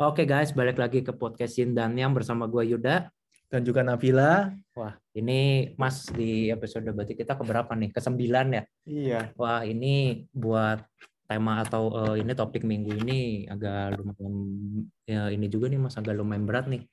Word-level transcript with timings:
Oke 0.00 0.24
guys, 0.24 0.56
balik 0.56 0.80
lagi 0.80 1.04
ke 1.04 1.12
podcast 1.12 1.60
Yin 1.60 1.76
dan 1.76 1.92
Yang 1.92 2.24
bersama 2.24 2.48
gue 2.48 2.72
Yuda. 2.72 3.12
dan 3.52 3.60
juga 3.60 3.84
Nabila. 3.84 4.48
Wah, 4.72 4.96
ini 5.12 5.74
Mas 5.76 6.08
di 6.08 6.48
episode 6.48 6.88
berarti 6.88 7.12
kita 7.12 7.36
keberapa 7.36 7.68
nih? 7.76 7.92
Kesembilan 7.92 8.46
ya? 8.48 8.62
Iya. 8.88 9.20
Wah, 9.36 9.60
ini 9.68 10.24
buat 10.32 10.80
tema 11.28 11.60
atau 11.60 11.92
eh, 11.92 12.24
ini 12.24 12.32
topik 12.32 12.64
minggu 12.64 12.96
ini 13.04 13.44
agak 13.44 14.00
lumayan 14.00 14.34
ya 15.04 15.28
ini 15.28 15.52
juga 15.52 15.68
nih 15.68 15.76
Mas 15.84 16.00
agak 16.00 16.16
lumayan 16.16 16.48
berat 16.48 16.64
nih. 16.72 16.88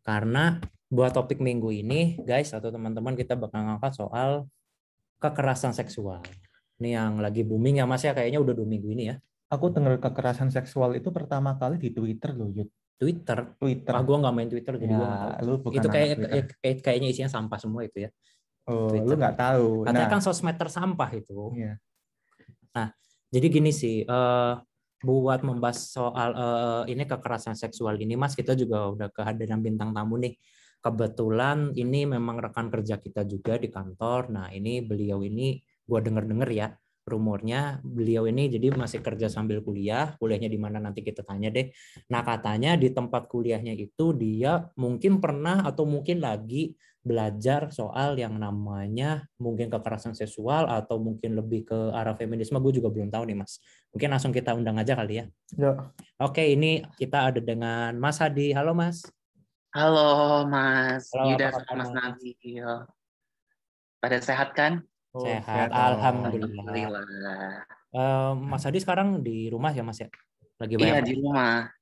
Karena 0.00 0.56
buat 0.88 1.12
topik 1.12 1.44
minggu 1.44 1.68
ini, 1.76 2.24
guys 2.24 2.56
atau 2.56 2.72
teman-teman 2.72 3.12
kita 3.20 3.36
bakal 3.36 3.68
ngangkat 3.68 4.00
soal 4.00 4.48
kekerasan 5.20 5.76
seksual. 5.76 6.24
Ini 6.80 6.96
yang 7.04 7.20
lagi 7.20 7.44
booming 7.44 7.82
ya 7.82 7.84
Mas 7.84 8.00
ya, 8.00 8.16
kayaknya 8.16 8.40
udah 8.40 8.56
dua 8.56 8.64
minggu 8.64 8.96
ini 8.96 9.12
ya. 9.12 9.20
Aku 9.46 9.70
dengar 9.70 9.94
kekerasan 10.02 10.50
seksual 10.50 10.98
itu 10.98 11.14
pertama 11.14 11.54
kali 11.54 11.78
di 11.78 11.94
Twitter 11.94 12.34
loh, 12.34 12.50
Yud. 12.50 12.66
Twitter. 12.96 13.54
Twitter. 13.60 13.92
Ah, 13.94 14.02
gua 14.02 14.16
nggak 14.24 14.34
main 14.34 14.48
Twitter 14.48 14.74
jadi 14.80 14.94
tahu. 14.96 15.04
ya, 15.04 15.56
bukan 15.60 15.76
Itu 15.78 15.88
kayak, 15.92 16.08
kayak- 16.16 16.48
kayak- 16.64 16.80
kayaknya 16.82 17.08
isinya 17.12 17.30
sampah 17.30 17.58
semua 17.60 17.84
itu 17.86 18.08
ya. 18.08 18.10
oh, 18.66 18.90
Twitter. 18.90 19.06
lu 19.06 19.14
nggak 19.14 19.36
tahu. 19.38 19.66
Katanya 19.86 20.06
Nah, 20.06 20.10
kan 20.10 20.20
sosmed 20.24 20.56
tersampah 20.58 21.10
itu. 21.14 21.54
iya. 21.54 21.78
Jadi 23.26 23.46
gini 23.50 23.74
sih, 23.74 24.06
eh, 24.06 24.54
buat 25.02 25.40
membahas 25.42 25.92
soal 25.92 26.30
eh, 26.32 26.82
ini 26.94 27.02
kekerasan 27.04 27.58
seksual 27.58 27.98
ini, 27.98 28.14
Mas, 28.14 28.38
kita 28.38 28.54
juga 28.54 28.86
udah 28.90 29.08
kehadiran 29.12 29.60
bintang 29.60 29.90
tamu 29.92 30.14
nih. 30.16 30.38
Kebetulan 30.80 31.74
ini 31.74 32.06
memang 32.06 32.38
rekan 32.38 32.70
kerja 32.70 33.02
kita 33.02 33.26
juga 33.26 33.58
di 33.58 33.66
kantor. 33.66 34.30
Nah, 34.30 34.46
ini 34.54 34.78
beliau 34.82 35.26
ini 35.26 35.58
gua 35.82 35.98
denger-denger 36.02 36.50
ya, 36.54 36.70
rumornya 37.06 37.78
beliau 37.86 38.26
ini 38.26 38.50
jadi 38.50 38.74
masih 38.74 38.98
kerja 38.98 39.30
sambil 39.30 39.62
kuliah. 39.62 40.18
Kuliahnya 40.18 40.50
di 40.50 40.58
mana 40.58 40.82
nanti 40.82 41.06
kita 41.06 41.22
tanya 41.22 41.48
deh. 41.54 41.70
Nah, 42.10 42.26
katanya 42.26 42.74
di 42.74 42.90
tempat 42.90 43.30
kuliahnya 43.30 43.78
itu 43.78 44.10
dia 44.12 44.66
mungkin 44.74 45.22
pernah 45.22 45.62
atau 45.62 45.86
mungkin 45.86 46.18
lagi 46.18 46.74
belajar 47.06 47.70
soal 47.70 48.18
yang 48.18 48.34
namanya 48.34 49.30
mungkin 49.38 49.70
kekerasan 49.70 50.18
seksual 50.18 50.66
atau 50.66 50.98
mungkin 50.98 51.38
lebih 51.38 51.62
ke 51.62 51.78
arah 51.94 52.18
feminisme 52.18 52.58
gue 52.58 52.82
juga 52.82 52.90
belum 52.90 53.14
tahu 53.14 53.30
nih 53.30 53.38
mas 53.38 53.62
mungkin 53.94 54.10
langsung 54.10 54.34
kita 54.34 54.58
undang 54.58 54.74
aja 54.74 54.98
kali 54.98 55.22
ya 55.22 55.24
Yuk. 55.54 55.94
oke 56.18 56.42
ini 56.42 56.82
kita 56.98 57.30
ada 57.30 57.38
dengan 57.38 57.94
Mas 57.94 58.18
Hadi 58.18 58.50
halo 58.50 58.74
Mas 58.74 59.06
Halo 59.70 60.42
Mas 60.50 61.06
Halo, 61.14 61.30
Yuda 61.30 61.46
apa 61.54 61.60
Mas 61.78 61.78
Mas? 61.78 61.90
Nabil. 61.94 62.64
Pada 64.00 64.18
sehat 64.24 64.56
kan? 64.56 64.80
Oh, 65.16 65.24
Sehat, 65.24 65.72
oh. 65.72 65.76
Alhamdulillah. 65.96 66.60
Alhamdulillah. 66.76 67.64
Eh, 67.96 68.32
Mas 68.36 68.62
Hadi 68.68 68.78
sekarang 68.84 69.24
di 69.24 69.48
rumah 69.48 69.72
ya 69.72 69.80
Mas 69.80 69.96
ya 69.96 70.12
lagi 70.60 70.76
Iya 70.76 71.00
banyak 71.00 71.04
di 71.08 71.14
rumah. 71.16 71.72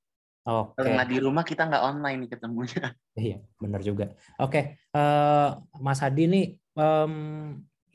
oke 0.47 0.75
Kalau 0.79 0.89
nggak 0.95 1.09
di 1.11 1.17
rumah 1.19 1.43
kita 1.43 1.61
nggak 1.67 1.83
online 1.83 2.17
nih 2.23 2.29
ketemunya. 2.31 2.83
Iya, 3.15 3.39
benar 3.63 3.79
juga. 3.79 4.11
Oke, 4.43 4.75
eh, 4.75 5.49
Mas 5.79 5.99
Hadi 6.03 6.27
nih, 6.27 6.45
em, 6.75 7.13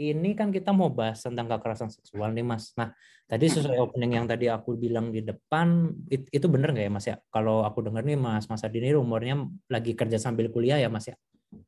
ini 0.00 0.32
kan 0.32 0.48
kita 0.48 0.72
mau 0.72 0.88
bahas 0.88 1.20
tentang 1.20 1.44
kekerasan 1.44 1.92
seksual 1.92 2.32
nih, 2.32 2.40
Mas. 2.40 2.72
Nah, 2.72 2.96
tadi 3.28 3.52
sesuai 3.52 3.76
opening 3.84 4.16
yang 4.16 4.24
tadi 4.24 4.48
aku 4.48 4.80
bilang 4.80 5.12
di 5.12 5.20
depan, 5.20 5.92
it- 6.08 6.32
itu 6.32 6.48
benar 6.48 6.72
nggak 6.72 6.84
ya, 6.88 6.92
Mas 6.92 7.04
ya? 7.04 7.16
Kalau 7.28 7.68
aku 7.68 7.84
dengar 7.84 8.00
nih, 8.00 8.16
Mas 8.16 8.48
Mas 8.48 8.64
Hadi 8.64 8.80
ini 8.80 8.96
umurnya 8.96 9.44
lagi 9.68 9.92
kerja 9.92 10.16
sambil 10.16 10.48
kuliah 10.48 10.80
ya, 10.80 10.88
Mas 10.88 11.04
ya? 11.12 11.16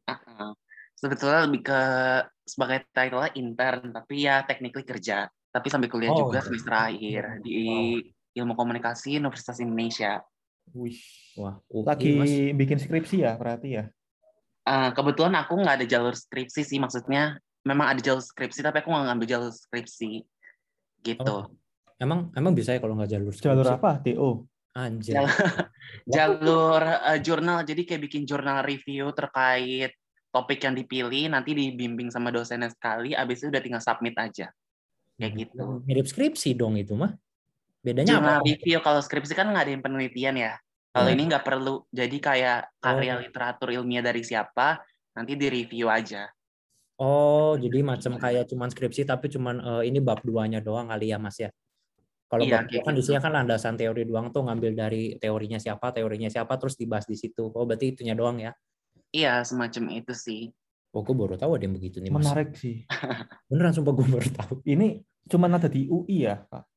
Uh-uh. 0.09 0.22
Sebetulnya 1.02 1.50
lebih 1.50 1.66
ke 1.66 1.80
sebagai 2.46 2.86
title 2.94 3.26
intern, 3.34 3.90
tapi 3.90 4.22
ya 4.22 4.46
technically 4.46 4.86
kerja. 4.86 5.26
Tapi 5.50 5.66
sambil 5.66 5.90
kuliah 5.90 6.14
Oh, 6.14 6.30
juga 6.30 6.38
gitu. 6.38 6.54
semester 6.54 6.72
akhir 6.78 7.42
di 7.42 7.58
ilmu 8.38 8.54
komunikasi 8.54 9.18
Universitas 9.18 9.58
Indonesia. 9.58 10.22
Wih. 10.70 10.96
Wah, 11.34 11.58
UI, 11.68 11.82
Lagi 11.84 12.12
Mas. 12.14 12.32
bikin 12.54 12.78
skripsi 12.78 13.26
ya, 13.26 13.34
berarti 13.34 13.82
ya. 13.82 13.84
Uh, 14.62 14.94
kebetulan 14.94 15.34
aku 15.42 15.58
nggak 15.58 15.82
ada 15.82 15.86
jalur 15.90 16.14
skripsi 16.14 16.62
sih, 16.62 16.78
maksudnya 16.78 17.34
memang 17.66 17.90
ada 17.90 18.00
jalur 18.00 18.22
skripsi, 18.22 18.62
tapi 18.62 18.78
aku 18.78 18.94
nggak 18.94 19.06
ngambil 19.10 19.26
jalur 19.26 19.50
skripsi. 19.50 20.22
Gitu. 21.02 21.34
Oh, 21.34 21.50
Emang 21.98 22.30
emang 22.34 22.54
bisa 22.54 22.74
ya 22.74 22.78
kalau 22.82 22.94
nggak 22.94 23.10
jalur 23.10 23.34
Jalur 23.34 23.66
skripsi? 23.66 23.74
apa? 23.74 23.90
TO. 24.06 24.30
Anjir. 24.72 25.14
Jalur- 25.19 25.36
jalur 26.16 26.82
eh, 26.82 27.19
jurnal 27.20 27.58
jadi 27.66 27.82
kayak 27.84 28.02
bikin 28.06 28.22
jurnal 28.24 28.62
review 28.64 29.10
terkait 29.12 29.92
topik 30.32 30.65
yang 30.65 30.75
dipilih 30.75 31.28
nanti 31.28 31.53
dibimbing 31.53 32.09
sama 32.09 32.32
dosennya 32.32 32.72
sekali 32.72 33.12
abis 33.12 33.44
itu 33.44 33.48
udah 33.53 33.62
tinggal 33.62 33.82
submit 33.84 34.16
aja 34.16 34.48
kayak 35.20 35.32
gitu 35.38 35.84
Mirip 35.87 36.06
skripsi 36.09 36.56
dong 36.56 36.75
itu 36.81 36.97
mah. 36.97 37.12
Bedanya 37.84 38.19
jurnal 38.19 38.41
apa? 38.41 38.47
review 38.48 38.78
kalau 38.81 39.00
skripsi 39.04 39.34
kan 39.37 39.47
nggak 39.53 39.65
ada 39.69 39.72
yang 39.76 39.84
penelitian 39.84 40.34
ya 40.41 40.53
kalau 40.93 41.09
Hmm. 41.09 41.16
ini 41.16 41.22
nggak 41.31 41.44
perlu 41.44 41.75
jadi 41.93 42.16
kayak 42.19 42.59
karya 42.81 43.12
Oh. 43.16 43.20
literatur 43.22 43.69
ilmiah 43.70 44.03
dari 44.04 44.22
siapa 44.25 44.81
nanti 45.15 45.32
di 45.37 45.47
review 45.53 45.87
aja 45.93 46.26
Oh, 47.03 47.59
jadi 47.59 47.82
macam 47.82 48.14
kayak 48.14 48.47
cuman 48.53 48.69
skripsi 48.70 49.03
tapi 49.09 49.26
cuman 49.32 49.59
eh, 49.59 49.82
ini 49.91 49.99
bab 49.99 50.22
duanya 50.22 50.62
doang 50.62 50.87
kali 50.93 51.10
ya 51.10 51.19
Mas 51.19 51.34
ya. 51.41 51.50
Kalau 52.31 52.44
Iya, 52.47 52.62
bab 52.62 52.70
kayak 52.70 52.84
kan 52.87 52.94
gitu. 52.94 53.00
isinya 53.03 53.20
kan 53.25 53.32
landasan 53.34 53.75
teori 53.75 54.03
doang 54.06 54.31
tuh 54.31 54.47
ngambil 54.47 54.72
dari 54.76 55.03
teorinya 55.19 55.59
siapa, 55.59 55.91
teorinya 55.91 56.31
siapa 56.31 56.54
terus 56.60 56.78
dibahas 56.78 57.04
di 57.10 57.16
situ. 57.19 57.50
Oh, 57.50 57.64
berarti 57.66 57.97
itunya 57.97 58.14
doang 58.14 58.38
ya. 58.38 58.53
Iya 59.12 59.45
semacam 59.45 59.84
itu 59.95 60.12
sih 60.17 60.43
Oh, 60.93 61.00
gue 61.00 61.17
baru 61.17 61.41
tahu 61.41 61.56
ada 61.56 61.65
yang 61.65 61.73
begitu 61.73 62.05
nih 62.05 62.12
Mas. 62.12 62.21
Menarik 62.21 62.53
sih. 62.53 62.84
Beneran 63.49 63.73
sumpah 63.73 63.97
gue 63.97 64.05
baru 64.12 64.28
tahu. 64.28 64.55
Ini 64.61 65.00
cuman 65.25 65.56
ada 65.56 65.65
di 65.65 65.89
UI 65.89 66.28
ya, 66.28 66.45
Pak? 66.45 66.69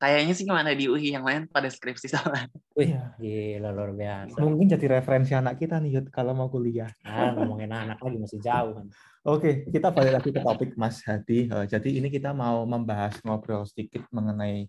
kayaknya 0.00 0.34
sih 0.34 0.42
mana 0.48 0.74
di 0.74 0.90
UI 0.90 1.14
yang 1.14 1.22
lain 1.22 1.46
pada 1.46 1.70
skripsi 1.70 2.10
sama 2.10 2.48
Wih, 2.74 2.90
Iya. 2.90 3.14
gila 3.22 3.70
luar 3.70 3.94
biasa. 3.94 4.34
Mungkin 4.34 4.66
jadi 4.66 4.98
referensi 4.98 5.30
anak 5.30 5.62
kita 5.62 5.78
nih, 5.78 6.00
Yud, 6.00 6.06
kalau 6.10 6.34
mau 6.34 6.50
kuliah. 6.50 6.90
Ah, 7.06 7.30
ngomongin 7.36 7.70
anak 7.70 8.02
lagi 8.02 8.18
masih 8.18 8.40
jauh 8.42 8.72
kan. 8.74 8.86
Oke, 9.22 9.68
kita 9.70 9.94
balik 9.94 10.18
lagi 10.18 10.34
ke 10.34 10.40
topik 10.42 10.74
Mas 10.74 10.98
Hadi. 11.06 11.46
Eh, 11.46 11.66
Jadi 11.70 12.02
ini 12.02 12.10
kita 12.10 12.34
mau 12.34 12.66
membahas 12.66 13.22
ngobrol 13.22 13.62
sedikit 13.62 14.02
mengenai 14.10 14.66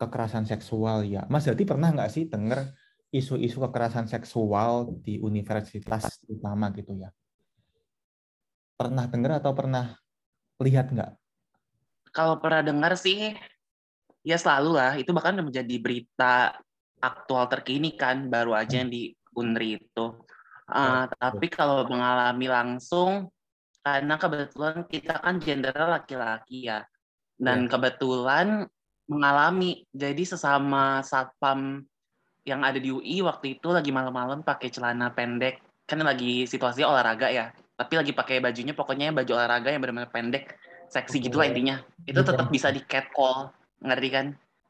kekerasan 0.00 0.48
seksual 0.48 1.04
ya. 1.04 1.28
Mas 1.28 1.44
Hadi 1.44 1.66
pernah 1.68 1.92
nggak 1.92 2.08
sih 2.08 2.24
dengar 2.24 2.72
isu-isu 3.14 3.62
kekerasan 3.62 4.10
seksual 4.10 4.90
di 4.98 5.22
universitas 5.22 6.18
utama 6.26 6.74
gitu 6.74 6.98
ya? 6.98 7.14
Pernah 8.74 9.06
dengar 9.06 9.38
atau 9.38 9.54
pernah 9.54 9.94
lihat 10.58 10.90
nggak? 10.90 11.14
kalau 12.14 12.38
pernah 12.38 12.62
dengar 12.62 12.94
sih 12.94 13.34
ya 14.22 14.38
selalu 14.38 14.78
lah. 14.78 14.94
Itu 14.94 15.10
bahkan 15.10 15.34
menjadi 15.42 15.76
berita 15.82 16.54
aktual 17.02 17.50
terkini 17.50 17.98
kan 17.98 18.30
baru 18.30 18.54
aja 18.54 18.80
yang 18.80 18.88
di 18.88 19.10
Unri 19.34 19.82
itu. 19.82 20.06
Uh, 20.64 21.04
tapi 21.20 21.50
kalau 21.52 21.84
mengalami 21.90 22.48
langsung 22.48 23.28
karena 23.84 24.16
kebetulan 24.16 24.86
kita 24.88 25.20
kan 25.20 25.42
gendernya 25.42 26.00
laki-laki 26.00 26.70
ya. 26.70 26.86
Dan 27.34 27.66
kebetulan 27.66 28.64
mengalami 29.10 29.84
jadi 29.90 30.22
sesama 30.22 31.02
satpam 31.02 31.82
yang 32.44 32.60
ada 32.60 32.76
di 32.76 32.92
UI 32.92 33.24
waktu 33.24 33.58
itu 33.58 33.68
lagi 33.72 33.88
malam-malam 33.88 34.44
pakai 34.44 34.68
celana 34.68 35.12
pendek 35.12 35.60
kan 35.88 36.00
lagi 36.00 36.44
situasi 36.44 36.84
olahraga 36.84 37.28
ya 37.32 37.52
tapi 37.74 37.98
lagi 37.98 38.12
pakai 38.12 38.38
bajunya 38.40 38.76
pokoknya 38.76 39.10
baju 39.10 39.32
olahraga 39.36 39.72
yang 39.72 39.80
benar-benar 39.80 40.12
pendek 40.12 40.56
seksi 40.92 41.24
gitu 41.24 41.40
lah 41.40 41.48
intinya 41.48 41.80
itu 42.04 42.20
Gitu. 42.20 42.28
tetap 42.28 42.46
bisa 42.52 42.68
di 42.68 42.84
catcall 42.84 43.50
ngerti 43.80 44.08
kan 44.12 44.26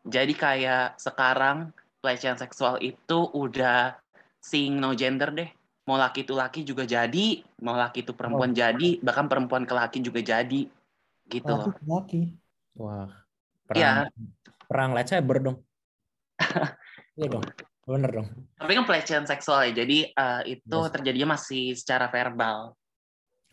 jadi 0.06 0.32
kayak 0.32 0.86
sekarang 1.02 1.74
pelecehan 1.98 2.38
seksual 2.38 2.78
itu 2.78 3.28
udah 3.34 3.98
seeing 4.38 4.78
no 4.78 4.94
gender 4.94 5.34
deh 5.34 5.50
mau 5.84 6.00
laki 6.00 6.24
itu 6.24 6.32
laki 6.32 6.64
juga 6.64 6.88
jadi 6.88 7.44
mau 7.60 7.76
laki 7.76 8.06
itu 8.06 8.12
perempuan 8.16 8.56
jadi 8.56 9.02
bahkan 9.04 9.28
perempuan 9.28 9.68
ke 9.68 9.74
laki 9.74 9.98
juga 10.00 10.24
jadi 10.24 10.70
gitu 11.28 11.50
loh 11.50 11.72
Laki. 11.84 12.44
Wah. 12.74 13.08
Iya. 13.72 14.10
Perang 14.10 14.12
perang 14.66 14.90
lightsaber 14.92 15.36
dong. 15.40 15.56
Iya 17.14 17.28
dong. 17.31 17.44
Bener 17.84 18.11
dong. 18.11 18.28
tapi 18.55 18.81
kan 18.81 18.88
pelecehan 18.88 19.26
seksual 19.28 19.69
ya 19.69 19.84
jadi 19.84 20.08
eh, 20.08 20.43
itu 20.56 20.78
Yes. 20.81 20.88
terjadinya 20.88 21.37
masih 21.37 21.76
secara 21.76 22.08
verbal 22.08 22.72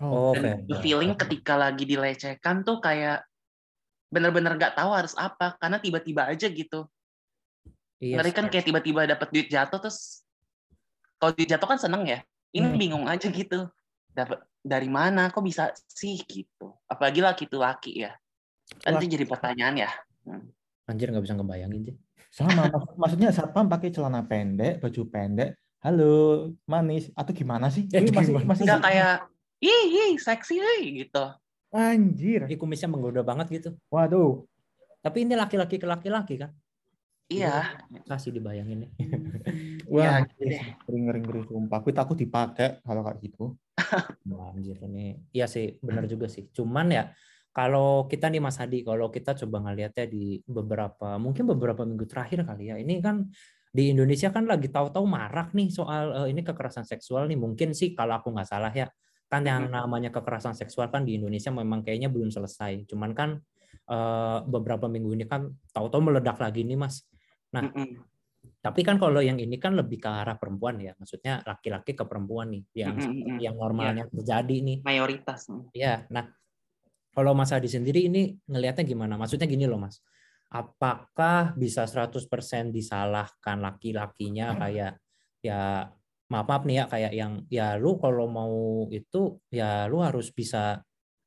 Oh, 0.02 0.34
dan 0.34 0.66
Oke. 0.66 0.72
the 0.72 0.75
feeling 0.81 1.13
ketika 1.13 1.54
lagi 1.54 1.86
dilecehkan 1.86 2.66
tuh 2.66 2.81
kayak 2.81 3.22
bener-bener 4.10 4.58
nggak 4.58 4.74
tahu 4.74 4.90
harus 4.98 5.13
apa 5.13 5.54
karena 5.62 5.78
tiba-tiba 5.78 6.25
aja 6.25 6.50
gitu. 6.50 6.90
Iya 8.02 8.18
Ngeri 8.18 8.31
kan 8.34 8.50
kayak 8.50 8.66
tiba-tiba 8.66 9.06
dapat 9.06 9.30
duit 9.30 9.46
jatuh 9.46 9.78
terus 9.78 10.25
kalau 11.22 11.38
duit 11.38 11.46
jatuh 11.46 11.69
kan 11.69 11.78
seneng 11.78 12.02
ya. 12.10 12.19
Ini 12.50 12.66
Hmm. 12.74 12.80
bingung 12.81 13.06
aja 13.06 13.30
gitu. 13.30 13.69
Dapat 14.10 14.42
dari 14.66 14.90
mana? 14.90 15.30
Kok 15.30 15.44
bisa 15.46 15.69
sih 15.86 16.18
gitu? 16.25 16.74
Apalagi 16.90 17.22
laki 17.22 17.46
itu 17.46 17.57
laki 17.62 17.92
ya. 18.02 18.18
Kan 18.81 18.98
itu 18.98 19.06
jadi 19.06 19.30
pertanyaan 19.30 19.86
ya. 19.86 19.92
Anjir 20.92 21.08
nggak 21.08 21.24
bisa 21.24 21.36
ngebayangin 21.40 21.82
sih. 21.88 21.96
Sama, 22.36 22.68
mak- 22.68 23.00
maksudnya 23.00 23.32
satpam 23.32 23.72
pakai 23.72 23.96
celana 23.96 24.28
pendek, 24.28 24.84
baju 24.84 25.02
pendek, 25.08 25.56
halo, 25.80 26.52
manis, 26.68 27.08
atau 27.16 27.32
gimana 27.32 27.72
sih? 27.72 27.88
Ya, 27.88 28.04
Ini 28.04 28.12
masih 28.12 28.36
gimana? 28.36 28.48
masih 28.52 28.64
Enggak 28.68 28.82
kayak 28.84 29.14
ih, 29.64 29.84
ih 29.88 30.12
seksi 30.20 30.56
ih, 30.60 30.84
gitu. 31.08 31.24
anjir. 31.72 32.52
Ini 32.52 32.60
kumisnya 32.60 32.92
menggoda 32.92 33.24
banget 33.24 33.48
gitu. 33.48 33.70
Waduh. 33.88 34.44
Tapi 35.00 35.24
ini 35.24 35.40
laki-laki 35.40 35.80
ke 35.80 35.88
laki-laki 35.88 36.36
kan? 36.36 36.52
Iya. 37.32 37.80
Kasih 38.04 38.36
dibayangin 38.36 38.84
nih. 38.84 38.92
Wah, 39.92 40.20
Ya, 40.20 40.28
gitu 40.28 40.52
deh. 40.52 40.60
ngeri-ngeri 40.92 41.48
sumpah. 41.48 41.80
Aku 41.80 41.96
takut 41.96 42.20
dipakai 42.20 42.84
kalau 42.84 43.08
kayak 43.08 43.24
gitu. 43.24 43.56
Wah, 44.28 44.52
anjir 44.52 44.76
ini. 44.84 45.16
Iya 45.32 45.48
sih, 45.48 45.80
benar 45.80 46.04
juga 46.12 46.28
sih. 46.28 46.52
Cuman 46.52 46.92
ya 46.92 47.16
kalau 47.51 48.07
kita 48.07 48.31
nih 48.31 48.39
Mas 48.39 48.56
Hadi, 48.56 48.80
kalau 48.88 49.12
kita 49.12 49.36
coba 49.44 49.68
ngelihatnya 49.68 50.07
di 50.07 50.39
beberapa 50.48 51.19
mungkin 51.19 51.44
beberapa 51.51 51.83
minggu 51.83 52.07
terakhir 52.07 52.48
kali 52.48 52.71
ya. 52.71 52.80
Ini 52.80 53.03
kan 53.03 53.27
di 53.71 53.92
Indonesia 53.92 54.31
kan 54.31 54.48
lagi 54.48 54.71
tahu-tahu 54.71 55.03
marak 55.03 55.51
nih 55.51 55.68
soal 55.68 56.15
eh, 56.24 56.27
ini 56.31 56.48
kekerasan 56.48 56.88
seksual 56.88 57.27
nih. 57.27 57.36
Mungkin 57.36 57.75
sih 57.75 57.92
kalau 57.92 58.24
aku 58.24 58.31
nggak 58.31 58.48
salah 58.48 58.71
ya. 58.71 58.88
Kan 59.27 59.44
yang 59.48 59.68
namanya 59.68 60.12
kekerasan 60.12 60.56
seksual 60.56 60.92
kan 60.92 61.03
di 61.03 61.19
Indonesia 61.19 61.51
memang 61.51 61.83
kayaknya 61.83 62.07
belum 62.07 62.31
selesai. 62.31 62.88
Cuman 62.88 63.12
kan 63.12 63.36
eh, 63.92 64.39
beberapa 64.47 64.88
minggu 64.88 65.12
ini 65.19 65.25
kan 65.27 65.51
tahu-tahu 65.75 66.07
meledak 66.07 66.39
lagi 66.39 66.63
nih 66.63 66.80
Mas. 66.80 67.04
Nah. 67.51 67.68
Tapi 68.42 68.86
kan 68.86 69.01
kalau 69.01 69.21
yang 69.25 69.42
ini 69.42 69.57
kan 69.57 69.74
lebih 69.74 70.01
ke 70.01 70.09
arah 70.09 70.38
perempuan 70.38 70.77
ya. 70.77 70.94
Maksudnya 70.97 71.42
laki-laki 71.45 71.97
ke 71.97 72.06
perempuan 72.06 72.54
nih 72.54 72.63
yang 72.74 72.94
yang 73.42 73.56
normalnya 73.57 74.06
terjadi 74.09 74.57
nih. 74.62 74.77
Mayoritas. 74.86 75.50
Ya, 75.74 76.06
nah 76.13 76.30
kalau 77.12 77.36
Mas 77.36 77.52
Adi 77.52 77.68
sendiri 77.68 78.08
ini 78.08 78.36
ngelihatnya 78.48 78.88
gimana? 78.88 79.19
Maksudnya 79.19 79.48
gini 79.48 79.68
loh 79.68 79.80
Mas, 79.80 80.00
apakah 80.52 81.56
bisa 81.56 81.88
100% 81.88 82.72
disalahkan 82.72 83.60
laki-lakinya 83.60 84.56
kayak 84.60 85.00
ya 85.40 85.88
maaf 86.31 86.48
maaf 86.48 86.63
nih 86.63 86.75
ya 86.80 86.86
kayak 86.88 87.12
yang 87.16 87.34
ya 87.52 87.68
lu 87.75 88.00
kalau 88.00 88.28
mau 88.31 88.88
itu 88.88 89.40
ya 89.52 89.92
lu 89.92 90.00
harus 90.00 90.31
bisa 90.31 90.80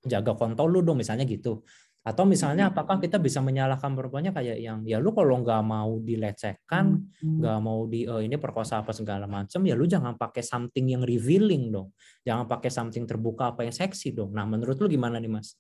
jaga 0.05 0.33
kontol 0.37 0.69
lu 0.73 0.81
dong 0.85 1.01
misalnya 1.01 1.25
gitu. 1.29 1.65
Atau 2.05 2.29
misalnya 2.29 2.69
apakah 2.69 3.01
kita 3.01 3.17
bisa 3.17 3.41
menyalahkan 3.41 3.97
perempuannya 3.97 4.37
kayak 4.37 4.61
yang 4.61 4.85
ya 4.85 5.01
lu 5.01 5.17
kalau 5.17 5.41
nggak 5.41 5.65
mau 5.65 5.97
dilecehkan, 6.05 7.01
nggak 7.41 7.59
mau 7.65 7.89
di 7.89 8.05
eh, 8.05 8.29
ini 8.29 8.37
perkosa 8.37 8.85
apa 8.85 8.93
segala 8.93 9.25
macam 9.25 9.65
ya 9.65 9.73
lu 9.73 9.89
jangan 9.89 10.21
pakai 10.21 10.45
something 10.45 10.85
yang 10.93 11.01
revealing 11.01 11.73
dong. 11.73 11.97
Jangan 12.21 12.45
pakai 12.45 12.69
something 12.69 13.09
terbuka 13.09 13.57
apa 13.57 13.65
yang 13.65 13.73
seksi 13.73 14.13
dong. 14.13 14.37
Nah, 14.37 14.45
menurut 14.45 14.77
lu 14.77 14.89
gimana 14.93 15.17
nih, 15.17 15.33
Mas? 15.33 15.57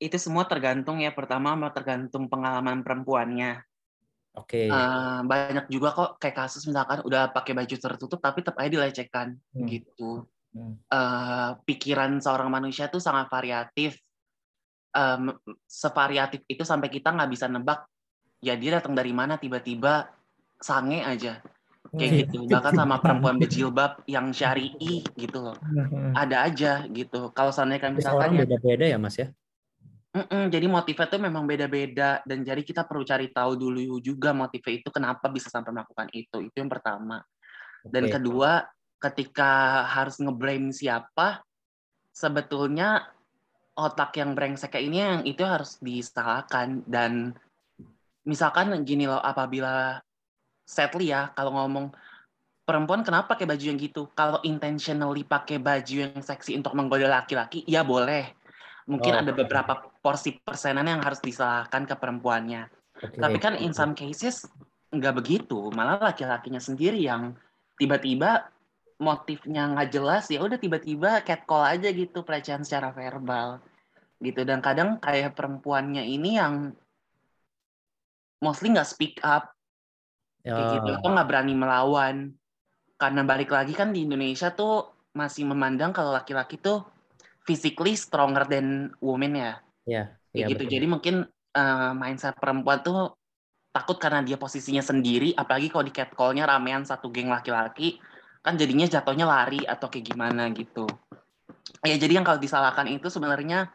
Itu 0.00 0.16
semua 0.16 0.48
tergantung 0.48 0.98
ya. 0.98 1.12
Pertama 1.12 1.54
tergantung 1.70 2.26
pengalaman 2.26 2.80
perempuannya. 2.80 3.60
Oke. 4.34 4.66
Eh, 4.66 5.18
banyak 5.26 5.68
juga 5.68 5.92
kok 5.92 6.10
kayak 6.16 6.36
kasus 6.46 6.64
misalkan 6.64 7.04
udah 7.04 7.28
pakai 7.30 7.52
baju 7.52 7.76
tertutup 7.76 8.18
tapi 8.18 8.40
tetap 8.40 8.56
aja 8.56 8.70
dilecehkan 8.72 9.36
Hmm. 9.52 9.68
gitu. 9.68 10.24
Hmm. 10.56 10.80
Eh, 10.88 11.50
pikiran 11.68 12.16
seorang 12.18 12.48
manusia 12.48 12.88
tuh 12.88 12.98
sangat 12.98 13.28
variatif. 13.28 14.00
Em, 14.90 15.30
sevariatif 15.70 16.42
itu 16.50 16.66
sampai 16.66 16.90
kita 16.90 17.14
nggak 17.14 17.30
bisa 17.30 17.46
nebak 17.46 17.86
ya 18.42 18.58
dia 18.58 18.82
datang 18.82 18.98
dari 18.98 19.14
mana 19.14 19.38
tiba-tiba 19.38 20.10
sange 20.58 20.98
aja 21.06 21.38
kayak 21.94 22.10
Iya. 22.10 22.18
gitu 22.26 22.38
bahkan 22.50 22.74
sama 22.74 22.98
perempuan 22.98 23.38
berjilbab 23.38 24.02
yang 24.10 24.34
syari'i 24.34 25.06
gitu 25.14 25.46
loh 25.46 25.54
ada 26.18 26.42
aja 26.42 26.90
gitu 26.90 27.30
kalau 27.30 27.54
seandainya 27.54 27.86
kan 27.86 27.92
misalkan 27.94 28.34
ya 28.34 28.42
beda-beda 28.42 28.84
ya, 28.90 28.98
Mas 28.98 29.14
ya? 29.14 29.30
Mm-mm, 30.10 30.50
jadi 30.50 30.66
motifnya 30.66 31.06
tuh 31.06 31.22
memang 31.22 31.46
beda-beda 31.46 32.18
dan 32.26 32.42
jadi 32.42 32.66
kita 32.66 32.82
perlu 32.82 33.06
cari 33.06 33.30
tahu 33.30 33.54
dulu 33.54 34.02
juga 34.02 34.34
motifnya 34.34 34.82
itu 34.82 34.90
kenapa 34.90 35.30
bisa 35.30 35.46
sampai 35.46 35.70
melakukan 35.70 36.10
itu. 36.10 36.50
Itu 36.50 36.56
yang 36.58 36.66
pertama. 36.66 37.22
Dan 37.86 38.10
Oke. 38.10 38.18
kedua 38.18 38.66
ketika 38.98 39.86
harus 39.86 40.18
ngeblame 40.18 40.74
siapa 40.74 41.46
sebetulnya 42.10 43.06
otak 43.78 44.18
yang 44.18 44.34
brengsek 44.34 44.74
kayak 44.74 44.84
ini 44.90 44.98
yang 44.98 45.22
itu 45.22 45.46
harus 45.46 45.78
disalahkan. 45.78 46.82
Dan 46.90 47.30
misalkan 48.26 48.74
gini 48.82 49.06
loh 49.06 49.22
apabila 49.22 50.02
sadly 50.66 51.14
ya 51.14 51.30
kalau 51.38 51.54
ngomong 51.54 51.94
perempuan 52.66 53.06
kenapa 53.06 53.38
pakai 53.38 53.46
baju 53.46 53.62
yang 53.62 53.78
gitu? 53.78 54.10
Kalau 54.14 54.42
intentionally 54.42 55.22
pakai 55.22 55.62
baju 55.62 55.94
yang 56.06 56.18
seksi 56.18 56.58
untuk 56.58 56.74
menggoda 56.74 57.06
laki-laki 57.06 57.62
ya 57.66 57.86
boleh. 57.86 58.30
Mungkin 58.90 59.12
Oh, 59.14 59.22
ada 59.22 59.30
beberapa 59.30 59.89
porsi 60.00 60.40
persenan 60.40 60.88
yang 60.88 61.00
harus 61.04 61.20
disalahkan 61.20 61.84
ke 61.84 61.94
perempuannya. 61.96 62.68
Oke. 63.00 63.16
tapi 63.16 63.38
kan 63.40 63.56
in 63.56 63.72
some 63.72 63.96
cases 63.96 64.44
nggak 64.92 65.16
begitu, 65.16 65.72
malah 65.72 66.12
laki-lakinya 66.12 66.60
sendiri 66.60 67.00
yang 67.00 67.32
tiba-tiba 67.80 68.50
motifnya 69.00 69.72
nggak 69.72 69.88
jelas 69.88 70.28
ya 70.28 70.44
udah 70.44 70.60
tiba-tiba 70.60 71.24
catcall 71.24 71.64
aja 71.64 71.88
gitu 71.94 72.20
pelecehan 72.26 72.66
secara 72.66 72.92
verbal. 72.92 73.62
Gitu. 74.20 74.44
Dan 74.44 74.60
kadang 74.60 75.00
kayak 75.00 75.32
perempuannya 75.32 76.04
ini 76.04 76.36
yang 76.36 76.76
mostly 78.44 78.74
nggak 78.74 78.88
speak 78.88 79.16
up. 79.24 79.56
Kayak 80.44 80.56
Ya, 80.56 80.72
gitu 80.80 80.90
atau 81.00 81.08
nggak 81.08 81.28
berani 81.28 81.54
melawan. 81.56 82.16
Karena 83.00 83.24
balik 83.24 83.48
lagi 83.52 83.72
kan 83.72 83.96
di 83.96 84.04
Indonesia 84.04 84.52
tuh 84.52 84.92
masih 85.16 85.48
memandang 85.48 85.96
kalau 85.96 86.12
laki-laki 86.12 86.60
tuh 86.60 86.84
physically 87.48 87.96
stronger 87.96 88.44
than 88.44 88.92
women 89.00 89.32
ya 89.36 89.52
ya, 89.90 90.02
ya, 90.30 90.46
gitu. 90.46 90.62
betul. 90.62 90.70
jadi 90.70 90.86
mungkin 90.86 91.14
eh, 91.58 91.92
mindset 91.98 92.38
perempuan 92.38 92.78
tuh 92.86 93.18
takut 93.70 93.98
karena 93.98 94.22
dia 94.22 94.38
posisinya 94.38 94.82
sendiri 94.82 95.34
apalagi 95.34 95.70
kalau 95.70 95.86
di 95.86 95.94
catcall-nya 95.94 96.46
ramean 96.46 96.86
satu 96.86 97.10
geng 97.10 97.30
laki-laki 97.30 97.98
kan 98.40 98.54
jadinya 98.56 98.86
jatuhnya 98.88 99.26
lari 99.28 99.62
atau 99.68 99.92
kayak 99.92 100.16
gimana 100.16 100.48
gitu. 100.56 100.88
Ya 101.84 101.96
jadi 102.00 102.20
yang 102.20 102.26
kalau 102.26 102.40
disalahkan 102.40 102.88
itu 102.88 103.12
sebenarnya 103.12 103.68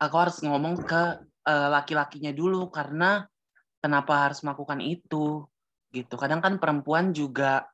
aku 0.00 0.16
harus 0.16 0.40
ngomong 0.40 0.80
ke 0.86 1.02
eh, 1.46 1.68
laki-lakinya 1.68 2.32
dulu 2.32 2.72
karena 2.72 3.28
kenapa 3.78 4.28
harus 4.28 4.40
melakukan 4.40 4.80
itu 4.80 5.44
gitu. 5.92 6.14
Kadang 6.16 6.40
kan 6.40 6.56
perempuan 6.56 7.12
juga 7.12 7.68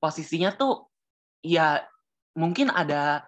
posisinya 0.00 0.52
tuh 0.56 0.88
ya 1.44 1.84
mungkin 2.34 2.72
ada 2.72 3.26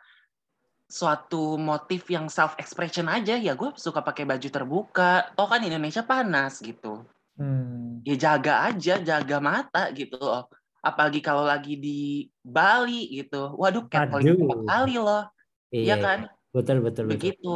suatu 0.91 1.55
motif 1.55 2.11
yang 2.11 2.27
self 2.27 2.59
expression 2.59 3.07
aja 3.07 3.39
ya 3.39 3.55
gue 3.55 3.71
suka 3.79 4.03
pakai 4.03 4.27
baju 4.27 4.49
terbuka. 4.51 5.31
Toh 5.39 5.47
kan 5.47 5.63
Indonesia 5.63 6.03
panas 6.03 6.59
gitu. 6.59 7.07
Hmm. 7.41 8.05
ya 8.05 8.21
jaga 8.21 8.69
aja 8.69 9.01
jaga 9.01 9.39
mata 9.41 9.89
gitu 9.97 10.21
loh. 10.21 10.45
Apalagi 10.85 11.25
kalau 11.25 11.47
lagi 11.47 11.79
di 11.79 12.29
Bali 12.43 13.09
gitu. 13.17 13.55
Waduh 13.57 13.89
catcalling 13.89 14.37
Aduh. 14.37 14.45
empat 14.45 14.61
kali 14.67 14.95
loh. 15.01 15.25
Iya, 15.71 15.81
Iya 15.81 15.95
kan? 16.03 16.19
Betul, 16.51 16.85
betul, 16.85 17.09
betul. 17.09 17.17
begitu. 17.17 17.53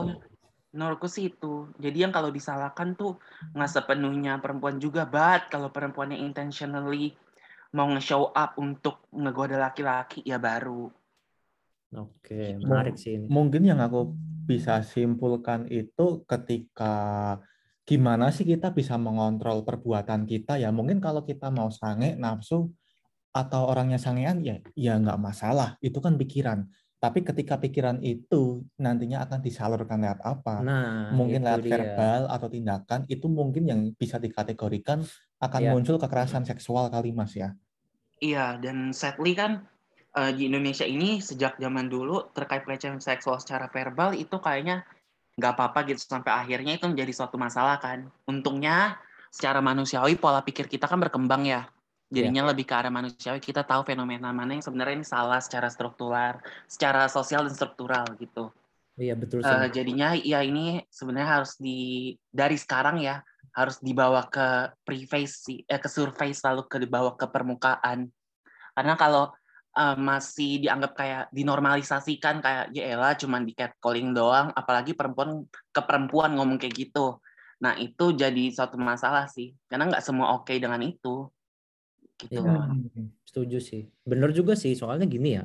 Menurutku 0.73 1.11
sih 1.11 1.29
itu. 1.29 1.69
Jadi 1.77 2.07
yang 2.07 2.15
kalau 2.15 2.31
disalahkan 2.33 2.97
tuh 2.97 3.19
nggak 3.53 3.71
sepenuhnya 3.71 4.39
perempuan 4.41 4.79
juga 4.81 5.05
bat 5.05 5.51
kalau 5.51 5.69
perempuannya 5.69 6.17
intentionally 6.17 7.13
mau 7.75 7.91
nge-show 7.91 8.31
up 8.31 8.55
untuk 8.57 9.11
ngegoda 9.11 9.59
laki-laki 9.59 10.23
ya 10.23 10.39
baru 10.39 10.89
Oke, 11.95 12.59
menarik 12.59 12.99
sih 12.99 13.17
ini. 13.17 13.27
Mungkin 13.31 13.63
yang 13.63 13.79
aku 13.79 14.15
bisa 14.45 14.83
simpulkan 14.85 15.71
itu 15.71 16.27
ketika 16.27 16.95
gimana 17.85 18.33
sih 18.35 18.45
kita 18.45 18.73
bisa 18.75 18.99
mengontrol 18.99 19.63
perbuatan 19.63 20.27
kita 20.27 20.59
ya. 20.59 20.75
Mungkin 20.75 20.99
kalau 20.99 21.23
kita 21.23 21.49
mau 21.55 21.71
sange, 21.71 22.19
nafsu, 22.19 22.73
atau 23.35 23.67
orangnya 23.67 23.99
sangean 23.99 24.43
ya 24.47 24.63
ya 24.79 24.99
nggak 24.99 25.19
masalah. 25.19 25.75
Itu 25.83 25.99
kan 25.99 26.15
pikiran. 26.19 26.67
Tapi 27.03 27.21
ketika 27.21 27.61
pikiran 27.61 28.01
itu 28.01 28.65
nantinya 28.81 29.29
akan 29.29 29.45
disalurkan 29.45 30.01
lewat 30.01 30.25
apa? 30.25 30.65
Nah, 30.65 31.13
mungkin 31.13 31.45
lewat 31.45 31.61
dia. 31.61 31.73
verbal 31.77 32.21
atau 32.33 32.49
tindakan 32.49 33.05
itu 33.13 33.29
mungkin 33.29 33.69
yang 33.69 33.81
bisa 33.93 34.17
dikategorikan 34.17 35.05
akan 35.37 35.61
Ya. 35.61 35.71
muncul 35.77 36.01
kekerasan 36.01 36.49
seksual 36.49 36.89
kali 36.89 37.13
Mas 37.13 37.37
ya. 37.37 37.53
Iya, 38.25 38.57
dan 38.57 38.97
sadly 38.97 39.37
kan 39.37 39.69
eh, 40.15 40.33
di 40.35 40.49
Indonesia 40.49 40.87
ini 40.87 41.19
sejak 41.19 41.59
zaman 41.59 41.91
dulu 41.91 42.31
terkait 42.33 42.63
pelecehan 42.63 43.03
seksual 43.03 43.39
secara 43.43 43.67
verbal 43.69 44.15
itu 44.15 44.39
kayaknya 44.39 44.87
nggak 45.35 45.53
apa-apa 45.59 45.91
gitu 45.91 45.99
sampai 46.07 46.31
akhirnya 46.31 46.79
itu 46.79 46.87
menjadi 46.87 47.13
suatu 47.13 47.37
masalah 47.37 47.83
kan. 47.83 48.07
Untungnya 48.27 48.99
secara 49.35 49.59
manusiawi 49.59 50.15
pola 50.15 50.47
pikir 50.47 50.71
kita 50.71 50.87
kan 50.87 51.03
berkembang 51.03 51.47
ya. 51.47 51.67
Jadinya 52.15 52.55
lebih 52.55 52.63
ke 52.63 52.75
arah 52.79 52.95
manusiawi 52.95 53.43
kita 53.43 53.67
tahu 53.67 53.83
fenomena 53.83 54.31
mana 54.31 54.55
yang 54.55 54.63
sebenarnya 54.63 55.03
ini 55.03 55.07
salah 55.09 55.43
secara 55.43 55.67
struktural, 55.67 56.39
secara 56.71 57.11
sosial 57.11 57.43
dan 57.51 57.55
struktural 57.59 58.07
gitu. 58.23 58.55
Iya 58.95 59.19
betul. 59.19 59.43
Uh, 59.43 59.67
jadinya 59.75 60.15
ya 60.15 60.39
ini 60.47 60.87
sebenarnya 60.87 61.43
harus 61.43 61.59
di 61.59 62.15
dari 62.31 62.55
sekarang 62.55 63.03
ya 63.03 63.19
harus 63.55 63.83
dibawa 63.83 64.31
ke 64.31 64.71
privacy, 64.87 65.67
eh, 65.67 65.79
ke 65.83 65.91
surface 65.91 66.43
lalu 66.47 66.63
ke 66.71 66.79
dibawa 66.79 67.19
ke 67.19 67.27
permukaan. 67.27 68.07
Karena 68.75 68.95
kalau 68.95 69.35
uh, 69.77 69.97
masih 69.99 70.63
dianggap 70.63 70.93
kayak 70.95 71.23
dinormalisasikan 71.35 72.41
kayak 72.41 72.73
ya 72.73 72.97
cuman 73.19 73.43
di 73.45 73.53
catcalling 73.53 74.15
doang, 74.15 74.51
apalagi 74.55 74.95
perempuan 74.95 75.45
ke 75.71 75.81
perempuan 75.83 76.39
ngomong 76.39 76.57
kayak 76.57 76.75
gitu. 76.75 77.19
Nah 77.61 77.77
itu 77.79 78.15
jadi 78.15 78.51
suatu 78.51 78.81
masalah 78.81 79.27
sih, 79.29 79.53
karena 79.69 79.91
nggak 79.91 80.05
semua 80.05 80.35
oke 80.39 80.49
okay 80.49 80.63
dengan 80.63 80.81
itu. 80.83 81.29
Gitu. 82.15 82.39
Ya, 82.39 82.71
setuju 83.27 83.59
sih. 83.59 83.91
Bener 84.07 84.31
juga 84.31 84.55
sih, 84.55 84.79
soalnya 84.79 85.05
gini 85.05 85.43
ya 85.43 85.45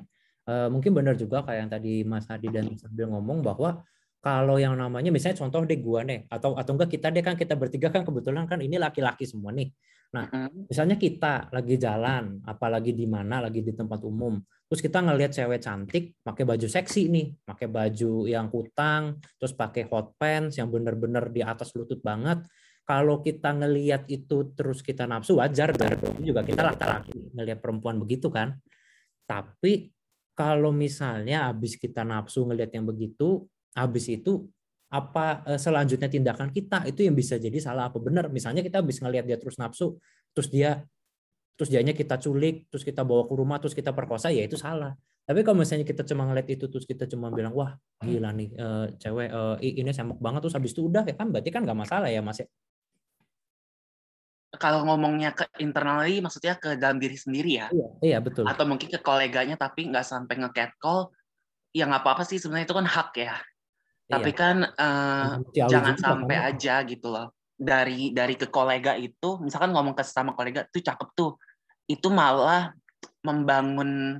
uh, 0.49 0.67
mungkin 0.73 0.91
benar 0.97 1.13
juga 1.13 1.45
kayak 1.45 1.59
yang 1.65 1.71
tadi 1.71 1.93
Mas 2.01 2.25
Hadi 2.25 2.49
dan 2.49 2.73
sambil 2.75 3.05
ngomong 3.13 3.45
bahwa 3.45 3.85
kalau 4.19 4.59
yang 4.59 4.75
namanya 4.75 5.15
misalnya 5.15 5.39
contoh 5.39 5.63
deh 5.63 5.79
gua 5.79 6.03
nih 6.03 6.27
atau 6.27 6.59
atau 6.59 6.71
enggak 6.75 6.91
kita 6.91 7.07
deh 7.07 7.23
kan 7.23 7.39
kita 7.39 7.55
bertiga 7.55 7.87
kan 7.87 8.03
kebetulan 8.03 8.43
kan 8.45 8.59
ini 8.59 8.75
laki-laki 8.75 9.23
semua 9.23 9.55
nih. 9.55 9.71
Nah, 10.09 10.25
misalnya 10.65 10.97
kita 10.97 11.53
lagi 11.53 11.77
jalan, 11.77 12.41
apalagi 12.41 12.97
di 12.97 13.05
mana, 13.05 13.45
lagi 13.45 13.61
di 13.61 13.77
tempat 13.77 14.01
umum, 14.01 14.41
terus 14.65 14.81
kita 14.81 15.05
ngelihat 15.05 15.37
cewek 15.37 15.61
cantik 15.61 16.17
pakai 16.25 16.49
baju 16.49 16.65
seksi 16.65 17.13
nih, 17.13 17.27
pakai 17.45 17.69
baju 17.69 18.25
yang 18.25 18.49
kutang, 18.49 19.21
terus 19.37 19.53
pakai 19.53 19.85
hot 19.85 20.17
pants 20.17 20.57
yang 20.57 20.73
bener-bener 20.73 21.29
di 21.29 21.45
atas 21.45 21.77
lutut 21.77 22.01
banget. 22.01 22.41
Kalau 22.89 23.21
kita 23.21 23.53
ngelihat 23.53 24.09
itu 24.09 24.49
terus 24.57 24.81
kita 24.81 25.05
nafsu 25.05 25.37
wajar 25.37 25.77
dong. 25.77 26.25
Juga 26.25 26.41
kita 26.41 26.65
laki-laki 26.65 27.29
ngelihat 27.37 27.61
perempuan 27.61 28.01
begitu 28.01 28.33
kan. 28.33 28.57
Tapi 29.29 29.93
kalau 30.33 30.73
misalnya 30.73 31.53
habis 31.53 31.77
kita 31.77 32.01
nafsu 32.01 32.49
ngelihat 32.49 32.73
yang 32.73 32.89
begitu, 32.89 33.45
habis 33.79 34.05
itu 34.11 34.45
apa 34.89 35.45
eh, 35.45 35.59
selanjutnya 35.61 36.09
tindakan 36.09 36.49
kita 36.49 36.83
itu 36.89 37.05
yang 37.05 37.13
bisa 37.13 37.37
jadi 37.37 37.55
salah 37.61 37.87
apa 37.87 37.97
benar. 38.01 38.27
Misalnya 38.33 38.65
kita 38.65 38.81
habis 38.81 38.99
ngelihat 38.99 39.25
dia 39.25 39.37
terus 39.37 39.55
nafsu, 39.61 39.95
terus 40.33 40.49
dia 40.49 40.83
terus 41.59 41.67
dianya 41.67 41.91
kita 41.91 42.15
culik, 42.15 42.71
terus 42.71 42.87
kita 42.87 43.03
bawa 43.03 43.27
ke 43.27 43.33
rumah, 43.35 43.59
terus 43.59 43.75
kita 43.75 43.91
perkosa, 43.91 44.31
ya 44.31 44.47
itu 44.47 44.55
salah. 44.55 44.95
Tapi 45.27 45.43
kalau 45.43 45.59
misalnya 45.59 45.83
kita 45.83 46.07
cuma 46.07 46.23
ngeliat 46.23 46.47
itu, 46.47 46.71
terus 46.71 46.87
kita 46.87 47.03
cuma 47.03 47.27
bilang, 47.35 47.51
wah 47.51 47.75
gila 47.99 48.31
nih, 48.31 48.49
e, 48.55 48.67
cewek 48.95 49.27
e, 49.27 49.75
ini 49.75 49.91
semok 49.91 50.23
banget, 50.23 50.47
terus 50.47 50.55
habis 50.55 50.71
itu 50.71 50.87
udah, 50.87 51.03
ya 51.03 51.19
kan 51.19 51.27
berarti 51.27 51.51
kan 51.51 51.67
nggak 51.67 51.75
masalah 51.75 52.07
ya 52.07 52.23
mas 52.23 52.39
ya? 52.39 52.47
kalau 54.59 54.81
ngomongnya 54.83 55.31
ke 55.37 55.45
internally 55.61 56.19
maksudnya 56.19 56.57
ke 56.57 56.73
dalam 56.75 56.97
diri 56.97 57.13
sendiri 57.13 57.61
ya 57.61 57.67
iya, 57.69 57.87
iya 58.01 58.17
betul 58.17 58.49
atau 58.49 58.65
mungkin 58.65 58.89
ke 58.89 58.97
koleganya 58.97 59.55
tapi 59.55 59.87
nggak 59.87 60.01
sampai 60.01 60.41
nge 60.41 60.73
call 60.81 61.13
ya 61.69 61.85
nggak 61.85 62.01
apa-apa 62.01 62.25
sih 62.25 62.41
sebenarnya 62.41 62.65
itu 62.65 62.75
kan 62.75 62.87
hak 62.89 63.09
ya 63.15 63.37
iya. 64.09 64.13
tapi 64.17 64.31
kan 64.33 64.65
uh, 64.65 65.37
jangan 65.53 65.95
sampai 65.95 66.37
kan. 66.41 66.49
aja 66.49 66.81
gitu 66.83 67.07
loh 67.13 67.29
dari 67.53 68.09
dari 68.09 68.33
ke 68.33 68.49
kolega 68.49 68.97
itu 68.97 69.37
misalkan 69.37 69.69
ngomong 69.69 69.93
ke 69.93 70.01
sesama 70.01 70.33
kolega 70.33 70.65
tuh 70.65 70.81
cakep 70.81 71.09
tuh 71.13 71.37
itu 71.85 72.09
malah 72.09 72.73
membangun 73.21 74.17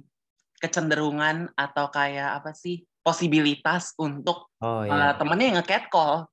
kecenderungan 0.62 1.50
atau 1.58 1.90
kayak 1.90 2.44
apa 2.44 2.54
sih 2.54 2.86
posibilitas 3.02 3.96
untuk 3.98 4.52
oh, 4.62 4.86
iya. 4.86 5.12
uh, 5.12 5.14
temennya 5.18 5.46
yang 5.50 5.58
nge 5.64 5.90
call 5.90 6.30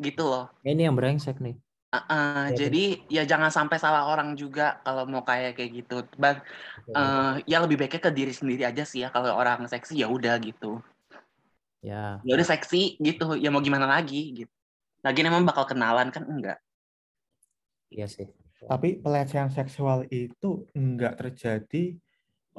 gitu 0.00 0.26
loh 0.26 0.50
ini 0.66 0.90
yang 0.90 0.98
brengsek 0.98 1.38
nih 1.38 1.54
Uh, 1.90 2.54
ya, 2.54 2.54
jadi 2.54 3.02
ya 3.10 3.22
jangan 3.26 3.50
sampai 3.50 3.74
salah 3.82 4.06
orang 4.06 4.38
juga 4.38 4.78
kalau 4.86 5.10
mau 5.10 5.26
kayak 5.26 5.58
kayak 5.58 5.82
gitu. 5.82 6.06
But, 6.14 6.38
uh, 6.94 7.42
ya 7.50 7.58
lebih 7.66 7.82
baiknya 7.82 7.98
ke 7.98 8.14
diri 8.14 8.30
sendiri 8.30 8.62
aja 8.62 8.86
sih 8.86 9.02
ya 9.02 9.10
kalau 9.10 9.34
orang 9.34 9.66
seksi 9.66 9.98
ya 9.98 10.06
udah 10.06 10.38
gitu. 10.38 10.78
Ya. 11.80 12.20
Ya 12.24 12.32
udah 12.36 12.48
seksi 12.48 13.00
gitu. 13.00 13.36
Ya 13.36 13.48
mau 13.48 13.64
gimana 13.64 13.88
lagi 13.88 14.44
gitu. 14.44 14.52
Lagi 15.00 15.24
emang 15.24 15.48
bakal 15.48 15.64
kenalan 15.64 16.12
kan 16.12 16.28
enggak. 16.28 16.58
Iya 17.88 18.06
sih. 18.06 18.28
Tapi 18.60 19.00
pelecehan 19.00 19.48
seksual 19.48 20.04
itu 20.12 20.68
enggak 20.76 21.16
terjadi 21.16 21.96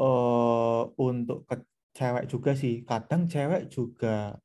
uh, 0.02 0.90
untuk 0.98 1.46
ke 1.46 1.62
cewek 1.94 2.26
juga 2.26 2.52
sih. 2.58 2.82
Kadang 2.82 3.30
cewek 3.30 3.70
juga 3.70 4.36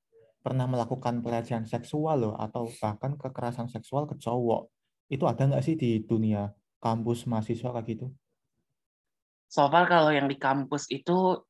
pernah 0.44 0.68
melakukan 0.70 1.24
pelecehan 1.24 1.66
seksual 1.66 2.22
loh 2.22 2.34
atau 2.38 2.70
bahkan 2.78 3.18
kekerasan 3.18 3.66
seksual 3.66 4.06
ke 4.06 4.14
cowok 4.14 4.70
itu 5.10 5.26
ada 5.26 5.42
nggak 5.42 5.64
sih 5.64 5.74
di 5.74 6.02
dunia 6.06 6.54
kampus 6.78 7.26
mahasiswa 7.26 7.74
kayak 7.74 7.86
gitu? 7.88 8.06
So 9.50 9.66
far 9.70 9.90
kalau 9.90 10.14
yang 10.14 10.30
di 10.30 10.38
kampus 10.38 10.90
itu 10.90 11.42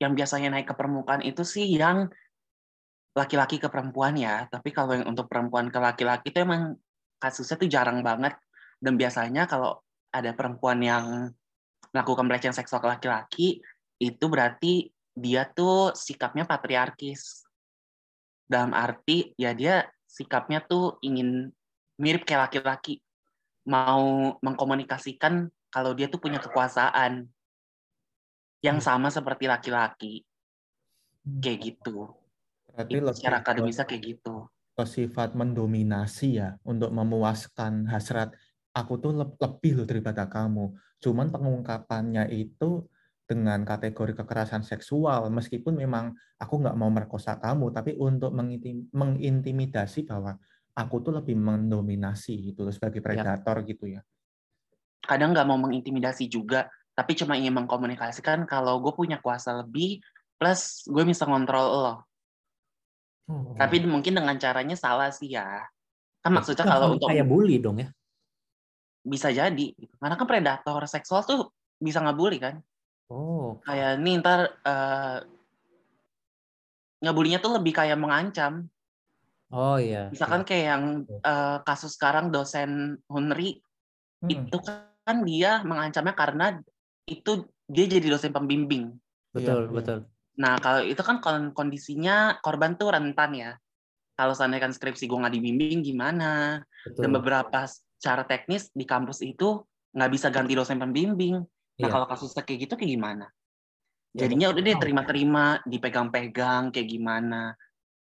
yang 0.00 0.16
biasanya 0.16 0.54
naik 0.54 0.66
ke 0.70 0.74
permukaan 0.74 1.20
itu 1.20 1.44
sih 1.44 1.66
yang 1.66 2.08
laki-laki 3.14 3.58
ke 3.58 3.66
perempuan 3.66 4.14
ya. 4.14 4.46
Tapi 4.46 4.70
kalau 4.70 4.94
yang 4.96 5.06
untuk 5.10 5.26
perempuan 5.26 5.68
ke 5.68 5.78
laki-laki 5.78 6.30
itu 6.30 6.40
emang 6.42 6.78
kasusnya 7.18 7.56
tuh 7.58 7.70
jarang 7.70 8.00
banget. 8.00 8.34
Dan 8.80 8.96
biasanya 8.96 9.44
kalau 9.44 9.82
ada 10.10 10.32
perempuan 10.32 10.80
yang 10.80 11.04
melakukan 11.90 12.26
pelecehan 12.26 12.56
seksual 12.56 12.80
ke 12.80 12.88
laki-laki, 12.88 13.48
itu 14.00 14.24
berarti 14.30 14.88
dia 15.12 15.44
tuh 15.44 15.92
sikapnya 15.92 16.46
patriarkis. 16.46 17.44
Dalam 18.50 18.74
arti 18.74 19.30
ya 19.38 19.54
dia 19.54 19.86
sikapnya 20.10 20.58
tuh 20.66 20.98
ingin 21.06 21.54
mirip 22.00 22.26
kayak 22.26 22.50
laki-laki 22.50 22.98
mau 23.68 24.34
mengkomunikasikan 24.42 25.46
kalau 25.70 25.94
dia 25.94 26.10
tuh 26.10 26.18
punya 26.18 26.42
kekuasaan 26.42 27.30
yang 28.64 28.78
hmm. 28.80 28.86
sama 28.86 29.08
seperti 29.12 29.46
laki-laki 29.46 30.14
hmm. 31.22 31.38
kayak 31.38 31.58
gitu. 31.62 32.19
Itu 32.88 33.10
secara 33.16 33.42
akademisnya 33.42 33.84
kayak 33.84 34.02
gitu. 34.16 34.46
Sifat 34.80 35.36
mendominasi 35.36 36.40
ya 36.40 36.56
untuk 36.64 36.88
memuaskan 36.88 37.84
hasrat 37.92 38.32
aku 38.72 38.96
tuh 38.96 39.12
lebih 39.12 39.76
loh 39.76 39.84
daripada 39.84 40.24
kamu. 40.24 40.72
Cuman 41.04 41.28
pengungkapannya 41.28 42.32
itu 42.32 42.88
dengan 43.28 43.62
kategori 43.62 44.18
kekerasan 44.24 44.66
seksual 44.66 45.30
meskipun 45.30 45.78
memang 45.78 46.16
aku 46.40 46.64
nggak 46.66 46.74
mau 46.74 46.90
merkosa 46.90 47.38
kamu 47.38 47.70
tapi 47.70 47.94
untuk 47.94 48.34
mengintimidasi 48.90 50.02
bahwa 50.02 50.34
aku 50.74 50.96
tuh 50.98 51.12
lebih 51.22 51.38
mendominasi 51.38 52.50
gitu 52.50 52.66
sebagai 52.74 52.98
iya. 52.98 53.06
predator 53.06 53.56
ya. 53.62 53.66
gitu 53.68 53.84
ya. 53.86 54.00
Kadang 55.00 55.30
nggak 55.30 55.46
mau 55.48 55.58
mengintimidasi 55.62 56.26
juga, 56.26 56.68
tapi 56.92 57.16
cuma 57.16 57.38
ingin 57.38 57.54
mengkomunikasikan 57.56 58.44
kalau 58.44 58.82
gue 58.84 58.92
punya 58.92 59.16
kuasa 59.22 59.64
lebih, 59.64 60.02
plus 60.36 60.84
gue 60.90 61.04
bisa 61.06 61.24
ngontrol 61.24 61.66
lo. 61.70 61.94
Oh. 63.28 63.52
Tapi 63.58 63.82
mungkin 63.84 64.16
dengan 64.16 64.36
caranya 64.40 64.76
salah 64.78 65.10
sih 65.10 65.34
ya. 65.34 65.66
Kan 66.20 66.32
maksudnya 66.36 66.64
kalau 66.64 66.96
untuk 66.96 67.08
kayak 67.10 67.26
bully 67.28 67.60
dong 67.60 67.80
ya. 67.80 67.88
Bisa 69.04 69.32
jadi. 69.32 69.66
Karena 69.98 70.16
kan 70.16 70.28
predator 70.28 70.82
seksual 70.88 71.24
tuh 71.24 71.52
bisa 71.80 72.00
ngebully 72.00 72.38
kan. 72.40 72.60
Oh. 73.10 73.58
Kayak 73.66 73.98
nih 74.00 74.14
ntar 74.22 74.40
uh, 74.62 75.18
ngebulinya 77.00 77.40
tuh 77.40 77.56
lebih 77.56 77.72
kayak 77.74 77.98
mengancam. 77.98 78.68
Oh 79.50 79.80
iya. 79.80 80.12
Misalkan 80.14 80.46
kayak 80.46 80.66
yang 80.76 80.84
uh, 81.26 81.58
kasus 81.66 81.98
sekarang 81.98 82.30
dosen 82.30 83.02
Hunri 83.10 83.58
hmm. 84.22 84.30
itu 84.30 84.56
kan 84.62 85.26
dia 85.26 85.64
mengancamnya 85.66 86.14
karena 86.14 86.46
itu 87.08 87.50
dia 87.66 87.84
jadi 87.90 88.06
dosen 88.14 88.30
pembimbing. 88.30 88.94
Betul, 89.34 89.66
iya, 89.66 89.74
betul. 89.74 89.98
Nah, 90.40 90.56
kalau 90.56 90.80
itu 90.80 91.00
kan 91.04 91.20
kondisinya 91.52 92.40
korban 92.40 92.80
tuh 92.80 92.96
rentan 92.96 93.30
ya. 93.36 93.52
Kalau 94.16 94.32
seandainya 94.32 94.68
kan 94.68 94.72
skripsi 94.72 95.04
gue 95.04 95.20
nggak 95.20 95.34
dibimbing 95.36 95.84
gimana? 95.84 96.60
Betul. 96.88 97.00
Dan 97.04 97.10
beberapa 97.12 97.60
cara 98.00 98.22
teknis 98.24 98.72
di 98.72 98.88
kampus 98.88 99.20
itu 99.20 99.60
nggak 99.92 100.10
bisa 100.12 100.32
ganti 100.32 100.56
dosen 100.56 100.80
pembimbing. 100.80 101.40
Nah, 101.80 101.88
iya. 101.88 101.92
kalau 101.92 102.06
kasusnya 102.08 102.44
kayak 102.44 102.68
gitu 102.68 102.74
kayak 102.80 102.92
gimana? 102.96 103.26
Ya, 104.16 104.26
Jadinya 104.26 104.50
udah 104.50 104.62
deh 104.64 104.76
terima-terima, 104.80 105.44
dipegang-pegang 105.68 106.72
kayak 106.72 106.88
gimana. 106.88 107.54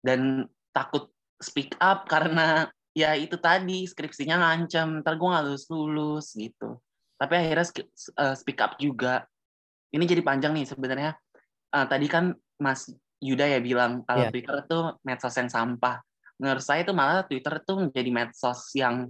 Dan 0.03 0.47
takut 0.75 1.11
speak 1.41 1.79
up 1.79 2.05
karena 2.13 2.69
ya 2.97 3.13
itu 3.13 3.37
tadi 3.37 3.85
skripsinya 3.85 4.41
ngancam 4.41 5.05
ntar 5.05 5.21
gue 5.21 5.29
nggak 5.29 5.45
lulus 5.45 5.65
lulus 5.69 6.27
gitu 6.33 6.81
tapi 7.21 7.33
akhirnya 7.37 7.69
uh, 8.17 8.33
speak 8.33 8.57
up 8.65 8.81
juga 8.81 9.29
ini 9.93 10.09
jadi 10.09 10.25
panjang 10.25 10.57
nih 10.57 10.65
sebenarnya 10.65 11.13
uh, 11.77 11.85
tadi 11.85 12.09
kan 12.09 12.33
Mas 12.57 12.89
Yuda 13.21 13.45
ya 13.45 13.61
bilang 13.61 14.01
kalau 14.09 14.25
yeah. 14.29 14.33
Twitter 14.33 14.65
itu 14.65 14.79
medsos 15.05 15.37
yang 15.37 15.53
sampah 15.53 16.01
menurut 16.41 16.65
saya 16.65 16.85
itu 16.85 16.93
malah 16.97 17.25
Twitter 17.29 17.61
itu 17.61 17.73
menjadi 17.77 18.11
medsos 18.13 18.73
yang 18.73 19.09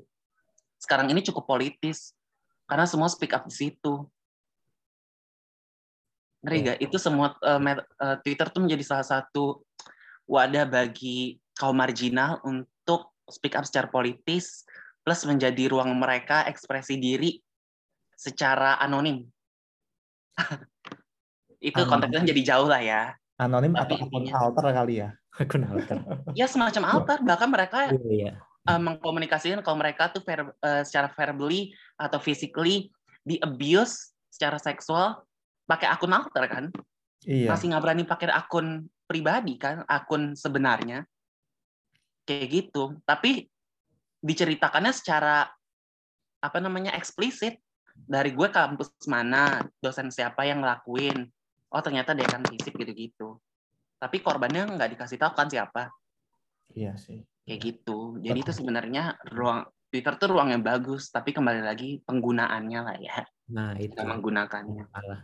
sekarang 0.82 1.10
ini 1.14 1.22
cukup 1.22 1.46
politis 1.46 2.14
karena 2.66 2.86
semua 2.90 3.06
speak 3.06 3.34
up 3.34 3.46
di 3.46 3.54
situ 3.54 4.02
ngeri 6.42 6.58
yeah. 6.62 6.66
gak 6.74 6.78
itu 6.90 6.96
semua 6.98 7.34
uh, 7.42 7.58
uh, 8.02 8.16
Twitter 8.22 8.46
tuh 8.50 8.62
menjadi 8.66 8.82
salah 8.82 9.06
satu 9.06 9.62
wadah 10.26 10.66
bagi 10.66 11.38
kaum 11.54 11.78
marginal 11.78 12.42
untuk 12.42 13.14
speak 13.30 13.54
up 13.58 13.66
secara 13.66 13.90
politis 13.90 14.66
plus 15.06 15.22
menjadi 15.22 15.70
ruang 15.70 15.94
mereka 15.94 16.42
ekspresi 16.50 16.98
diri 16.98 17.38
secara 18.18 18.74
anonim. 18.82 19.22
itu 21.60 21.80
konteksnya 21.86 22.22
jadi 22.26 22.42
jauh 22.54 22.68
lah 22.68 22.80
ya. 22.80 23.02
Anonim 23.36 23.76
Tapi 23.76 23.94
atau 23.94 24.06
akun 24.08 24.22
intinya- 24.24 24.40
alter 24.40 24.64
kali 24.72 24.94
ya? 25.04 25.08
Akun 25.36 25.62
alter. 25.68 25.96
ya 26.32 26.46
semacam 26.48 26.82
altar 26.88 27.18
bahkan 27.20 27.52
mereka 27.52 27.92
Iya, 27.92 28.00
iya. 28.08 28.32
uh, 28.64 28.80
mengkomunikasikan 28.80 29.60
kalau 29.60 29.76
mereka 29.76 30.08
tuh 30.08 30.24
ver- 30.24 30.56
uh, 30.64 30.80
secara 30.80 31.12
verbally 31.12 31.76
atau 32.00 32.16
physically 32.16 32.88
di 33.20 33.36
abuse 33.44 34.16
secara 34.32 34.56
seksual 34.56 35.20
pakai 35.68 35.92
akun 35.92 36.16
alter 36.16 36.44
kan 36.48 36.64
Iya. 37.28 37.52
masih 37.52 37.68
nggak 37.68 37.82
berani 37.84 38.04
pakai 38.08 38.32
akun 38.32 38.88
pribadi 39.04 39.60
kan 39.60 39.84
akun 39.84 40.32
sebenarnya 40.32 41.04
kayak 42.24 42.48
gitu 42.48 42.96
tapi 43.04 43.46
diceritakannya 44.24 44.90
secara 44.96 45.46
apa 46.40 46.58
namanya 46.58 46.96
eksplisit 46.96 47.60
dari 47.92 48.32
gue 48.32 48.48
kampus 48.48 48.88
mana 49.04 49.68
dosen 49.78 50.08
siapa 50.08 50.48
yang 50.48 50.64
ngelakuin 50.64 51.28
oh 51.72 51.80
ternyata 51.82 52.14
dia 52.14 52.26
kan 52.28 52.42
fisik 52.46 52.74
gitu-gitu 52.74 53.38
tapi 53.96 54.20
korbannya 54.20 54.76
nggak 54.76 54.90
dikasih 54.98 55.16
tahu 55.18 55.32
kan 55.34 55.48
siapa 55.48 55.88
Iya 56.74 56.98
sih. 56.98 57.22
kayak 57.46 57.60
gitu 57.62 58.18
jadi 58.20 58.38
itu 58.42 58.52
sebenarnya 58.52 59.16
ruang 59.32 59.64
Twitter 59.88 60.18
tuh 60.18 60.28
ruang 60.34 60.50
yang 60.50 60.62
bagus 60.66 61.08
tapi 61.14 61.30
kembali 61.30 61.62
lagi 61.62 62.02
penggunaannya 62.04 62.80
lah 62.82 62.96
ya 62.98 63.22
Nah, 63.46 63.78
itu. 63.78 63.94
kita 63.94 64.02
menggunakannya 64.02 64.90
Salah. 64.90 65.20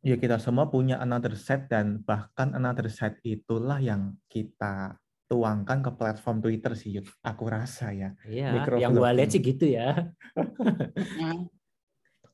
Ya 0.00 0.16
kita 0.16 0.40
semua 0.40 0.70
punya 0.72 0.96
another 1.02 1.34
set 1.36 1.68
dan 1.68 2.00
bahkan 2.00 2.54
another 2.56 2.88
set 2.88 3.18
itulah 3.26 3.76
yang 3.82 4.16
kita 4.30 4.96
tuangkan 5.28 5.84
ke 5.84 5.90
platform 5.92 6.40
Twitter 6.40 6.72
sih, 6.72 6.96
Yud. 6.96 7.04
Aku 7.20 7.44
rasa 7.44 7.92
ya. 7.92 8.16
Iya, 8.24 8.64
yang 8.80 8.96
gua 8.96 9.12
lihat 9.12 9.36
sih 9.36 9.42
gitu 9.44 9.68
ya. 9.68 9.92
Hmm. 10.32 11.50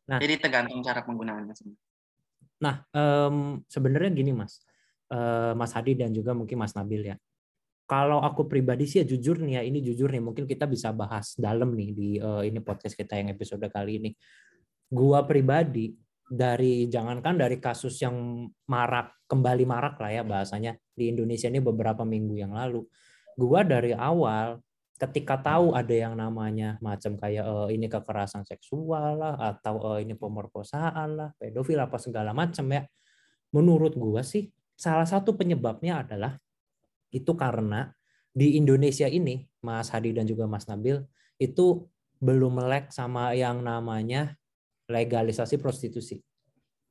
Nah. 0.04 0.20
jadi 0.20 0.36
tergantung 0.36 0.84
cara 0.84 1.00
penggunaannya 1.02 1.56
sebenarnya. 1.56 1.82
Nah, 2.64 2.88
em, 2.96 3.60
sebenarnya 3.68 4.10
gini 4.16 4.32
Mas, 4.32 4.64
Eh, 5.14 5.52
Mas 5.54 5.70
Hadi 5.76 5.94
dan 5.94 6.10
juga 6.10 6.32
mungkin 6.32 6.56
Mas 6.58 6.72
Nabil 6.72 7.12
ya. 7.12 7.16
Kalau 7.84 8.24
aku 8.24 8.48
pribadi 8.48 8.88
sih 8.88 9.04
ya 9.04 9.06
jujur 9.06 9.36
nih 9.44 9.60
ya, 9.60 9.62
ini 9.68 9.84
jujur 9.84 10.08
nih, 10.08 10.22
mungkin 10.24 10.48
kita 10.48 10.64
bisa 10.64 10.88
bahas 10.96 11.36
dalam 11.36 11.76
nih 11.76 11.90
di 11.92 12.08
eh, 12.16 12.42
ini 12.48 12.58
podcast 12.64 12.96
kita 12.96 13.20
yang 13.20 13.28
episode 13.30 13.62
kali 13.68 14.00
ini. 14.00 14.10
Gua 14.88 15.22
pribadi 15.28 15.92
dari 16.24 16.88
jangankan 16.88 17.36
dari 17.36 17.60
kasus 17.60 18.00
yang 18.00 18.48
marak 18.64 19.12
kembali 19.28 19.64
marak 19.68 20.00
lah 20.00 20.10
ya 20.10 20.22
bahasanya 20.24 20.72
di 20.96 21.12
Indonesia 21.12 21.52
ini 21.52 21.60
beberapa 21.60 22.02
minggu 22.02 22.40
yang 22.40 22.56
lalu. 22.56 22.88
Gua 23.36 23.60
dari 23.60 23.92
awal 23.92 24.56
ketika 25.04 25.36
tahu 25.36 25.76
ada 25.76 25.92
yang 25.92 26.16
namanya 26.16 26.80
macam 26.80 27.20
kayak 27.20 27.44
eh, 27.44 27.68
ini 27.76 27.86
kekerasan 27.92 28.48
seksual 28.48 29.20
lah 29.20 29.36
atau 29.36 29.94
eh, 29.94 30.08
ini 30.08 30.16
pemerkosaan 30.16 31.08
lah, 31.18 31.28
pedofil 31.36 31.78
apa 31.80 32.00
segala 32.00 32.32
macam 32.32 32.64
ya. 32.72 32.82
Menurut 33.52 33.94
gua 33.94 34.24
sih 34.24 34.50
salah 34.74 35.06
satu 35.06 35.36
penyebabnya 35.36 36.02
adalah 36.02 36.40
itu 37.14 37.30
karena 37.38 37.94
di 38.34 38.58
Indonesia 38.58 39.06
ini 39.06 39.46
Mas 39.62 39.94
Hadi 39.94 40.10
dan 40.10 40.26
juga 40.26 40.50
Mas 40.50 40.66
Nabil 40.66 40.98
itu 41.38 41.86
belum 42.18 42.58
melek 42.58 42.90
sama 42.90 43.30
yang 43.38 43.62
namanya 43.62 44.34
legalisasi 44.90 45.62
prostitusi. 45.62 46.20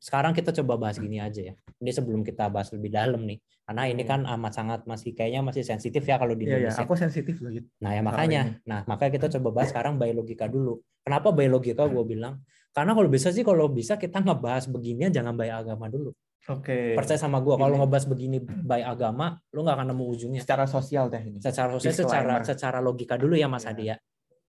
Sekarang 0.04 0.36
kita 0.36 0.52
coba 0.52 0.76
bahas 0.76 1.00
gini 1.00 1.24
aja 1.24 1.40
ya. 1.40 1.54
Ini 1.80 1.92
sebelum 1.96 2.28
kita 2.28 2.52
bahas 2.52 2.76
lebih 2.76 2.92
dalam 2.92 3.24
nih. 3.24 3.40
Karena 3.64 3.88
ini 3.88 4.04
kan 4.04 4.28
amat 4.28 4.52
sangat 4.52 4.80
masih 4.84 5.16
kayaknya 5.16 5.40
masih 5.48 5.64
sensitif 5.64 6.04
ya 6.04 6.20
kalau 6.20 6.36
di 6.36 6.44
Iya, 6.44 6.52
ya. 6.52 6.58
Indonesia. 6.68 6.84
Aku 6.84 7.00
sensitif 7.00 7.40
loh, 7.40 7.48
Yud. 7.56 7.64
Nah 7.80 7.96
ya 7.96 8.04
makanya, 8.04 8.42
ini. 8.52 8.68
nah 8.68 8.84
makanya 8.84 9.12
kita 9.16 9.28
coba 9.40 9.64
bahas 9.64 9.72
sekarang 9.72 9.96
by 9.96 10.12
logika 10.12 10.52
dulu. 10.52 10.84
Kenapa 11.08 11.32
by 11.32 11.48
logika 11.48 11.88
gue 11.88 12.04
bilang? 12.04 12.44
Karena 12.76 12.92
kalau 12.92 13.08
bisa 13.08 13.32
sih 13.32 13.48
kalau 13.48 13.72
bisa 13.72 13.96
kita 13.96 14.20
ngebahas 14.20 14.68
beginian 14.68 15.08
jangan 15.16 15.40
by 15.40 15.48
agama 15.48 15.88
dulu. 15.88 16.12
Oke. 16.52 17.00
Percaya 17.00 17.16
sama 17.16 17.40
gue, 17.40 17.56
kalau 17.56 17.80
ngebahas 17.80 18.04
begini 18.04 18.44
by 18.44 18.84
agama, 18.84 19.40
lu 19.56 19.64
nggak 19.64 19.80
akan 19.80 19.88
nemu 19.96 20.04
ujungnya. 20.12 20.42
Secara 20.44 20.68
sosial 20.68 21.08
teh 21.08 21.24
ini. 21.24 21.40
Secara 21.40 21.72
sosial, 21.80 21.96
secara 21.96 22.44
Disclaimer. 22.44 22.44
secara 22.44 22.80
logika 22.84 23.16
dulu 23.16 23.40
ya 23.40 23.48
Mas 23.48 23.64
Ya. 23.64 23.72
Hadi 23.72 23.84
ya. 23.88 23.96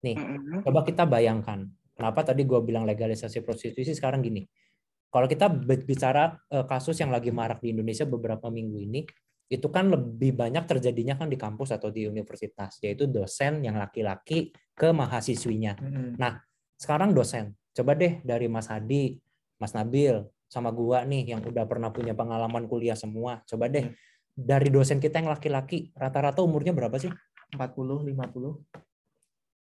Nih, 0.04 0.16
coba 0.60 0.84
kita 0.84 1.08
bayangkan. 1.08 1.64
Kenapa 1.96 2.20
tadi 2.20 2.44
gue 2.44 2.60
bilang 2.60 2.84
legalisasi 2.84 3.40
prostitusi 3.40 3.96
sekarang 3.96 4.20
gini. 4.20 4.44
Kalau 5.08 5.24
kita 5.24 5.48
bicara 5.84 6.36
eh, 6.52 6.64
kasus 6.68 7.00
yang 7.00 7.08
lagi 7.08 7.32
marak 7.32 7.64
di 7.64 7.72
Indonesia 7.72 8.04
beberapa 8.04 8.52
minggu 8.52 8.78
ini, 8.78 9.00
itu 9.48 9.64
kan 9.72 9.88
lebih 9.88 10.36
banyak 10.36 10.68
terjadinya 10.68 11.16
kan 11.16 11.32
di 11.32 11.40
kampus 11.40 11.72
atau 11.72 11.88
di 11.88 12.04
universitas, 12.04 12.76
yaitu 12.84 13.08
dosen 13.08 13.64
yang 13.64 13.80
laki-laki 13.80 14.52
ke 14.76 14.92
mahasiswinya. 14.92 15.72
Mm-mm. 15.80 16.20
Sekarang 16.76 17.16
dosen, 17.16 17.56
coba 17.72 17.96
deh 17.96 18.20
dari 18.20 18.44
Mas 18.46 18.68
Hadi, 18.68 19.16
Mas 19.56 19.72
Nabil, 19.72 20.20
sama 20.52 20.68
gua 20.68 21.02
nih 21.08 21.32
yang 21.32 21.40
udah 21.40 21.64
pernah 21.64 21.88
punya 21.88 22.12
pengalaman 22.12 22.68
kuliah 22.68 22.96
semua. 22.96 23.40
Coba 23.48 23.72
deh 23.72 23.88
Hmm. 23.88 23.96
dari 24.38 24.68
dosen 24.70 25.00
kita 25.00 25.18
yang 25.18 25.32
laki-laki, 25.32 25.90
rata-rata 25.96 26.44
umurnya 26.44 26.70
berapa 26.76 26.94
sih? 27.00 27.10
40, 27.56 28.04
50. 28.04 28.60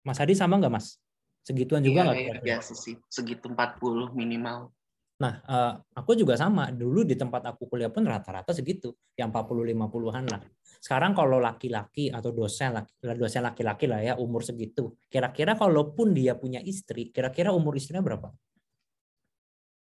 Mas 0.03 0.19
Hadi 0.19 0.35
sama 0.35 0.59
nggak 0.59 0.75
Mas? 0.75 0.99
Segituan 1.47 1.81
juga 1.81 2.03
Iya, 2.03 2.05
nggak? 2.05 2.17
iya, 2.19 2.27
kira-kira? 2.27 2.47
biasa 2.59 2.73
sih 2.75 2.99
segitu 3.07 3.47
40 3.49 4.11
minimal 4.13 4.75
Nah, 5.17 5.33
eh, 5.49 5.73
aku 5.97 6.13
juga 6.13 6.37
sama. 6.37 6.69
Dulu 6.69 7.01
di 7.09 7.17
tempat 7.17 7.49
aku 7.49 7.73
kuliah 7.73 7.89
pun 7.89 8.05
rata-rata 8.05 8.53
segitu, 8.53 8.93
yang 9.17 9.33
40-50-an 9.33 10.25
lah. 10.29 10.41
Sekarang 10.77 11.17
kalau 11.17 11.41
laki-laki 11.41 12.13
atau 12.13 12.37
dosen 12.37 12.77
laki, 12.77 12.93
dosen 13.17 13.41
laki-laki 13.41 13.89
lah 13.89 14.01
ya 14.05 14.15
umur 14.21 14.45
segitu. 14.45 14.93
Kira-kira 15.09 15.57
kalaupun 15.57 16.13
dia 16.13 16.37
punya 16.37 16.61
istri, 16.61 17.09
kira-kira 17.09 17.49
umur 17.57 17.81
istrinya 17.81 18.05
berapa? 18.05 18.29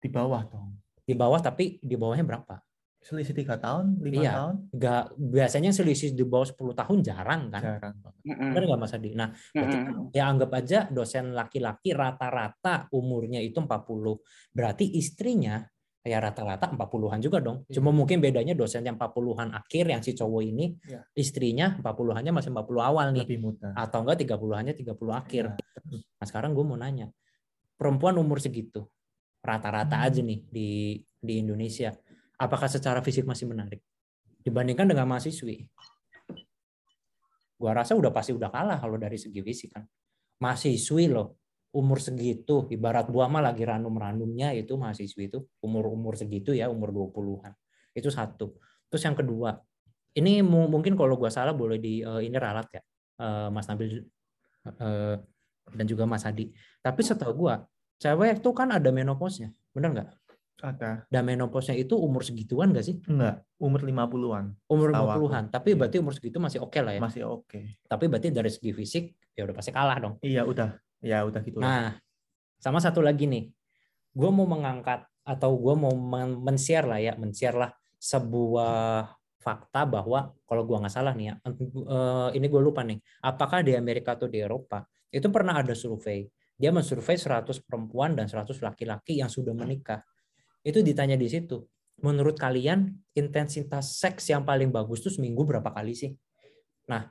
Di 0.04 0.10
bawah 0.12 0.44
dong. 0.52 0.76
Di 1.08 1.15
bawah 1.15 1.39
tapi 1.39 1.80
di 1.80 1.96
bawahnya 1.96 2.28
berapa? 2.28 2.60
Selisih 3.01 3.33
tiga 3.33 3.57
tahun, 3.57 3.97
lima 3.97 4.21
Iya. 4.21 4.31
tahun, 4.31 4.55
Nggak 4.77 5.03
biasanya 5.17 5.71
selisih 5.73 6.13
di 6.13 6.21
bawah 6.21 6.45
10 6.45 6.77
tahun 6.77 7.01
jarang 7.01 7.49
kan? 7.49 7.61
jarang. 7.81 7.93
Benar 8.21 8.61
nggak 8.61 8.77
Mas 8.79 8.93
Adi? 8.93 9.17
Nah, 9.17 9.33
berarti 9.49 9.77
kan 9.81 9.93
ya 10.13 10.23
anggap 10.29 10.51
aja 10.53 10.79
dosen 10.85 11.33
laki-laki 11.33 11.91
rata-rata 11.91 12.85
umurnya 12.93 13.41
itu 13.41 13.57
40. 13.57 14.21
Berarti 14.53 14.85
istrinya 14.93 15.65
ya 16.01 16.17
rata-rata 16.17 16.69
40-an 16.69 17.17
juga 17.19 17.41
dong. 17.41 17.65
Iya. 17.65 17.81
Cuma 17.81 17.89
mungkin 17.89 18.21
bedanya 18.21 18.53
dosen 18.53 18.81
yang 18.81 18.97
40-an 18.97 19.49
akhir 19.51 19.85
yang 19.87 20.01
si 20.01 20.13
cowok 20.13 20.41
ini 20.43 20.77
Iya. 20.85 21.01
istrinya 21.13 21.73
40-annya 21.77 22.29
masih 22.31 22.53
40 22.53 22.81
awal 22.81 23.13
nih. 23.13 23.25
Lebih 23.25 23.39
muda. 23.39 23.73
Atau 23.73 24.05
enggak 24.05 24.21
30-annya 24.21 24.73
30 24.73 25.13
akhir. 25.15 25.57
Iya. 25.57 26.05
Nah, 26.21 26.25
sekarang 26.25 26.53
gue 26.53 26.61
mau 26.63 26.77
nanya. 26.77 27.09
Perempuan 27.73 28.13
umur 28.15 28.37
segitu 28.37 28.85
rata-rata 29.41 29.97
Hmm. 29.97 30.05
aja 30.05 30.21
nih 30.21 30.39
di 30.45 30.69
di 31.17 31.33
Indonesia. 31.37 31.93
Apakah 32.41 32.65
secara 32.65 33.06
fisik 33.06 33.21
masih 33.30 33.45
menarik 33.45 33.86
dibandingkan 34.41 34.89
dengan 34.89 35.06
mahasiswi? 35.06 35.69
Gua 37.62 37.77
rasa 37.77 37.93
udah 37.93 38.10
pasti 38.10 38.34
udah 38.34 38.49
kalah 38.49 38.82
kalau 38.82 38.97
dari 38.97 39.21
segi 39.21 39.45
fisik 39.45 39.77
kan. 39.77 39.86
Mahasiswi 40.41 41.06
loh 41.13 41.38
umur 41.77 42.01
segitu 42.01 42.65
ibarat 42.73 43.06
gua 43.13 43.30
mah 43.30 43.45
lagi 43.45 43.62
ranum-ranumnya 43.62 44.58
itu 44.58 44.73
mahasiswi 44.73 45.30
itu 45.30 45.45
umur-umur 45.62 46.17
segitu 46.17 46.58
ya 46.58 46.65
umur 46.73 46.89
20-an. 46.89 47.54
Itu 47.93 48.10
satu. 48.10 48.58
Terus 48.89 49.06
yang 49.06 49.13
kedua, 49.13 49.62
ini 50.17 50.41
mu- 50.41 50.65
mungkin 50.65 50.97
kalau 50.97 51.13
gua 51.21 51.30
salah 51.30 51.54
boleh 51.54 51.77
di 51.77 52.01
eh, 52.01 52.21
ini 52.25 52.36
ralat 52.41 52.65
ya. 52.73 52.82
eh, 53.21 53.47
Mas 53.54 53.69
Nabil 53.69 54.01
eh, 54.65 55.15
dan 55.77 55.86
juga 55.86 56.10
Mas 56.10 56.25
Hadi. 56.25 56.49
Tapi 56.82 57.01
setahu 57.06 57.45
gua 57.45 57.62
cewek 58.01 58.41
itu 58.41 58.49
kan 58.58 58.73
ada 58.73 58.89
menopause-nya. 58.89 59.54
Benar 59.77 59.89
nggak? 59.93 60.10
Ada. 60.62 61.10
Dan 61.10 61.21
menopause-nya 61.26 61.74
itu 61.76 61.97
umur 61.97 62.21
segituan 62.21 62.69
nggak 62.71 62.86
sih? 62.86 62.95
Enggak, 63.10 63.41
umur 63.58 63.82
50-an. 63.82 64.45
Umur 64.69 64.93
Setahu 64.93 65.08
aku. 65.10 65.17
50-an. 65.28 65.43
Tapi 65.50 65.67
Iya. 65.74 65.78
berarti 65.82 65.97
umur 66.00 66.13
segitu 66.13 66.38
masih 66.38 66.60
oke 66.62 66.80
lah 66.80 66.93
ya. 66.95 67.02
Masih 67.02 67.24
oke. 67.26 67.60
Tapi 67.89 68.04
berarti 68.06 68.30
dari 68.30 68.50
segi 68.54 68.71
fisik 68.71 69.04
ya 69.34 69.43
udah 69.50 69.56
pasti 69.58 69.71
kalah 69.74 69.97
dong. 69.97 70.15
Iya, 70.21 70.45
udah. 70.45 70.69
Ya, 71.02 71.26
udah 71.26 71.41
gitu. 71.41 71.58
Nah, 71.58 71.97
sama 72.62 72.78
satu 72.78 73.02
lagi 73.02 73.26
nih. 73.26 73.50
Gue 74.13 74.30
mau 74.30 74.45
mengangkat 74.45 75.02
atau 75.26 75.58
gue 75.58 75.74
mau 75.74 75.93
men- 75.97 76.38
men-share 76.39 76.86
lah 76.86 77.02
ya, 77.02 77.13
men-share 77.17 77.58
lah 77.58 77.71
sebuah 77.97 79.06
fakta 79.41 79.89
bahwa 79.89 80.30
kalau 80.45 80.62
gua 80.69 80.86
nggak 80.86 80.93
salah 80.93 81.17
nih 81.17 81.34
ya, 81.34 81.36
eh, 81.41 82.30
ini 82.38 82.45
gue 82.45 82.62
lupa 82.62 82.86
nih, 82.86 83.02
apakah 83.26 83.65
di 83.65 83.74
Amerika 83.74 84.13
atau 84.13 84.30
di 84.30 84.38
Eropa 84.38 84.86
itu 85.10 85.26
pernah 85.34 85.58
ada 85.58 85.74
survei. 85.74 86.30
Dia 86.54 86.69
mensurvei 86.69 87.17
100 87.17 87.58
perempuan 87.65 88.13
dan 88.13 88.30
100 88.30 88.62
laki-laki 88.62 89.17
yang 89.17 89.34
sudah 89.34 89.50
menikah. 89.58 90.06
Itu 90.62 90.86
ditanya 90.86 91.17
di 91.17 91.28
situ. 91.30 91.65
Menurut 92.02 92.38
kalian 92.38 92.89
intensitas 93.13 94.02
seks 94.02 94.30
yang 94.34 94.41
paling 94.41 94.74
bagus 94.74 95.06
itu 95.06 95.21
seminggu 95.21 95.45
berapa 95.45 95.69
kali 95.69 95.93
sih? 95.93 96.12
Nah, 96.89 97.06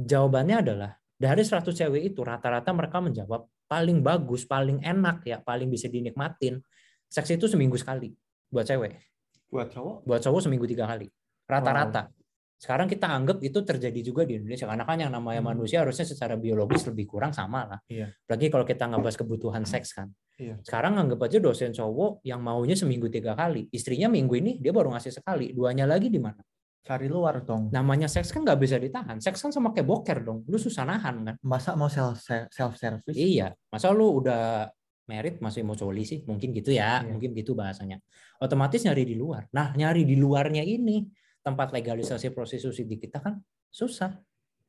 jawabannya 0.00 0.56
adalah 0.64 0.96
dari 1.18 1.44
100 1.44 1.74
cewek 1.74 2.14
itu 2.14 2.20
rata-rata 2.24 2.72
mereka 2.72 3.04
menjawab 3.04 3.44
paling 3.68 4.00
bagus, 4.00 4.48
paling 4.48 4.80
enak 4.80 5.28
ya, 5.28 5.44
paling 5.44 5.68
bisa 5.68 5.92
dinikmatin. 5.92 6.62
Seks 7.08 7.36
itu 7.36 7.44
seminggu 7.48 7.76
sekali 7.76 8.12
buat 8.48 8.64
cewek. 8.64 8.96
Buat 9.52 9.68
cowok? 9.72 9.96
Buat 10.08 10.20
cowok 10.24 10.40
seminggu 10.44 10.64
tiga 10.68 10.88
kali. 10.88 11.08
Rata-rata. 11.48 12.12
Sekarang 12.58 12.90
kita 12.90 13.06
anggap 13.06 13.38
itu 13.40 13.62
terjadi 13.62 14.00
juga 14.02 14.26
di 14.26 14.34
Indonesia 14.34 14.66
karena 14.66 14.82
kan 14.82 14.98
yang 14.98 15.12
namanya 15.14 15.40
Hmm. 15.40 15.54
manusia 15.54 15.80
harusnya 15.86 16.04
secara 16.04 16.34
biologis 16.34 16.82
lebih 16.90 17.06
kurang 17.06 17.30
sama 17.30 17.64
lah. 17.64 17.80
Iya. 17.86 18.10
Apalagi 18.26 18.46
kalau 18.50 18.66
kita 18.66 18.84
ngebahas 18.90 19.16
kebutuhan 19.16 19.62
seks 19.62 19.94
kan. 19.94 20.10
Iya. 20.38 20.54
Sekarang 20.62 20.94
anggap 20.94 21.18
aja 21.26 21.42
dosen 21.42 21.74
cowok 21.74 22.22
yang 22.22 22.38
maunya 22.38 22.78
seminggu 22.78 23.10
tiga 23.10 23.34
kali, 23.34 23.66
istrinya 23.74 24.06
minggu 24.06 24.38
ini 24.38 24.52
dia 24.62 24.70
baru 24.70 24.94
ngasih 24.94 25.18
sekali, 25.18 25.50
duanya 25.50 25.82
lagi 25.82 26.06
di 26.06 26.22
mana? 26.22 26.38
Cari 26.86 27.10
luar 27.10 27.42
dong. 27.42 27.74
Namanya 27.74 28.06
seks 28.06 28.30
kan 28.30 28.46
nggak 28.46 28.58
bisa 28.62 28.78
ditahan. 28.78 29.18
Seks 29.18 29.42
kan 29.42 29.50
sama 29.50 29.74
kayak 29.74 29.84
boker 29.90 30.18
dong, 30.22 30.46
lu 30.46 30.56
susah 30.56 30.86
nahan 30.86 31.26
kan? 31.26 31.36
Masa 31.42 31.74
mau 31.74 31.90
self 31.90 32.22
self 32.54 32.78
service? 32.78 33.18
Iya, 33.18 33.50
masa 33.68 33.90
lu 33.90 34.22
udah 34.22 34.70
merit 35.10 35.42
masih 35.42 35.66
mau 35.66 35.74
coli 35.74 36.06
sih? 36.06 36.22
Mungkin 36.22 36.54
gitu 36.54 36.70
ya, 36.70 37.02
Iya. 37.02 37.10
mungkin 37.12 37.34
gitu 37.34 37.58
bahasanya. 37.58 37.98
Otomatis 38.38 38.86
nyari 38.86 39.04
di 39.04 39.18
luar. 39.18 39.50
Nah, 39.50 39.74
nyari 39.74 40.06
di 40.06 40.14
luarnya 40.14 40.62
ini 40.62 41.02
tempat 41.42 41.74
legalisasi 41.74 42.30
prostitusi 42.30 42.86
di 42.86 42.94
kita 42.96 43.18
kan 43.20 43.36
susah. 43.74 44.14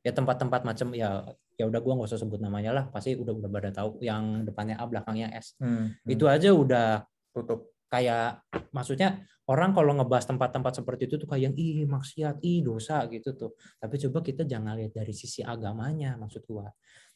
Ya 0.00 0.16
tempat-tempat 0.16 0.64
macam 0.64 0.96
ya 0.96 1.28
ya 1.60 1.68
udah 1.68 1.80
gua 1.84 1.92
nggak 2.00 2.08
usah 2.08 2.20
sebut 2.20 2.40
namanya 2.40 2.72
lah, 2.72 2.84
pasti 2.88 3.12
udah 3.12 3.36
udah 3.36 3.50
pada 3.52 3.68
tahu 3.68 4.00
yang 4.00 4.48
depannya 4.48 4.80
A 4.80 4.84
belakangnya 4.88 5.28
S. 5.36 5.60
Hmm, 5.60 5.92
hmm. 5.92 6.08
Itu 6.08 6.24
aja 6.24 6.50
udah 6.56 7.04
tutup. 7.36 7.68
kayak 7.90 8.46
maksudnya 8.70 9.26
orang 9.50 9.74
kalau 9.74 9.90
ngebahas 9.98 10.30
tempat-tempat 10.30 10.78
seperti 10.78 11.10
itu 11.10 11.18
tuh 11.18 11.26
kayak 11.26 11.58
ih 11.58 11.82
maksiat, 11.90 12.38
ih 12.38 12.62
dosa 12.62 13.02
gitu 13.10 13.34
tuh. 13.34 13.58
Tapi 13.82 13.98
coba 14.06 14.22
kita 14.22 14.46
jangan 14.46 14.78
lihat 14.78 14.94
dari 14.94 15.10
sisi 15.10 15.42
agamanya 15.42 16.14
maksud 16.14 16.46
gua. 16.46 16.70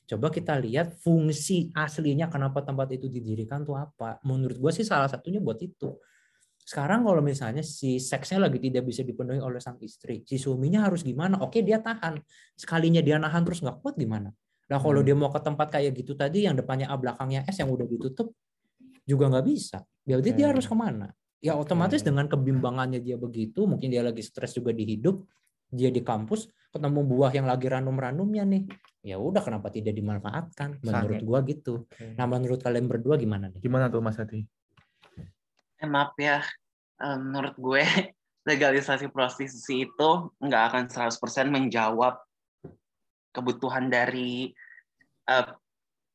Coba 0.04 0.34
kita 0.34 0.58
lihat 0.58 0.98
fungsi 0.98 1.70
aslinya 1.72 2.26
kenapa 2.26 2.66
tempat 2.66 2.90
itu 2.90 3.06
didirikan 3.06 3.62
tuh 3.62 3.78
apa. 3.78 4.18
Menurut 4.26 4.58
gua 4.58 4.74
sih 4.74 4.82
salah 4.82 5.06
satunya 5.06 5.38
buat 5.38 5.62
itu. 5.62 5.94
Sekarang 6.64 7.04
kalau 7.04 7.20
misalnya 7.20 7.60
si 7.60 8.00
seksnya 8.00 8.40
lagi 8.40 8.56
tidak 8.56 8.88
bisa 8.88 9.04
dipenuhi 9.04 9.36
oleh 9.36 9.60
sang 9.60 9.76
istri, 9.84 10.24
si 10.24 10.40
suaminya 10.40 10.88
harus 10.88 11.04
gimana? 11.04 11.36
Oke 11.44 11.60
dia 11.60 11.76
tahan. 11.78 12.16
Sekalinya 12.56 13.04
dia 13.04 13.20
nahan 13.20 13.44
terus 13.44 13.60
nggak 13.60 13.84
kuat 13.84 13.94
gimana? 14.00 14.32
Nah 14.72 14.78
kalau 14.80 15.04
Hmm. 15.04 15.06
dia 15.06 15.16
mau 15.16 15.28
ke 15.28 15.40
tempat 15.44 15.68
kayak 15.68 15.92
gitu 15.92 16.16
tadi 16.16 16.48
yang 16.48 16.56
depannya 16.56 16.88
A 16.88 16.96
belakangnya 16.96 17.44
S 17.44 17.60
yang 17.60 17.68
udah 17.68 17.84
ditutup 17.84 18.32
juga 19.04 19.28
nggak 19.28 19.44
bisa. 19.44 19.84
Berarti 20.08 20.32
dia 20.32 20.48
Oke. 20.48 20.52
harus 20.56 20.64
ke 20.64 20.72
mana? 20.72 21.12
Ya 21.44 21.52
otomatis 21.52 22.00
Oke. 22.00 22.08
dengan 22.08 22.24
kebimbangannya 22.32 23.04
dia 23.04 23.20
begitu, 23.20 23.68
mungkin 23.68 23.92
dia 23.92 24.00
lagi 24.00 24.24
stres 24.24 24.56
juga 24.56 24.72
di 24.72 24.88
hidup, 24.88 25.20
dia 25.68 25.92
di 25.92 26.00
kampus 26.00 26.48
ketemu 26.72 27.04
buah 27.04 27.36
yang 27.36 27.44
lagi 27.44 27.68
ranum-ranumnya 27.68 28.48
nih. 28.48 28.64
Ya 29.04 29.20
udah 29.20 29.44
kenapa 29.44 29.68
tidak 29.68 29.92
dimanfaatkan? 29.92 30.80
Menurut 30.80 31.20
Sange. 31.20 31.28
gua 31.28 31.38
gitu. 31.44 31.84
Oke. 31.84 32.16
Nah 32.16 32.24
menurut 32.24 32.64
kalian 32.64 32.88
berdua 32.88 33.20
gimana 33.20 33.52
nih? 33.52 33.60
Gimana 33.60 33.92
tuh 33.92 34.00
Mas 34.00 34.16
Hadi? 34.16 34.48
Eh, 35.84 35.88
maaf 35.92 36.16
ya, 36.16 36.40
eh, 37.04 37.18
menurut 37.20 37.52
gue 37.60 37.84
legalisasi 38.48 39.12
prostitusi 39.12 39.84
itu 39.84 40.10
nggak 40.40 40.62
akan 40.72 40.84
100% 40.88 41.20
menjawab 41.52 42.16
kebutuhan 43.36 43.92
dari 43.92 44.48
eh, 45.28 45.46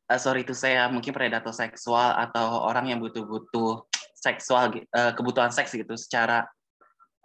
eh, 0.09 0.19
sorry 0.19 0.41
itu 0.41 0.57
saya 0.57 0.89
mungkin 0.89 1.13
predator 1.13 1.53
seksual 1.53 2.17
atau 2.17 2.65
orang 2.65 2.89
yang 2.89 2.97
butuh-butuh 2.97 3.85
seksual 4.17 4.73
eh, 4.73 5.13
kebutuhan 5.13 5.53
seks 5.53 5.77
gitu 5.77 5.93
secara 5.93 6.49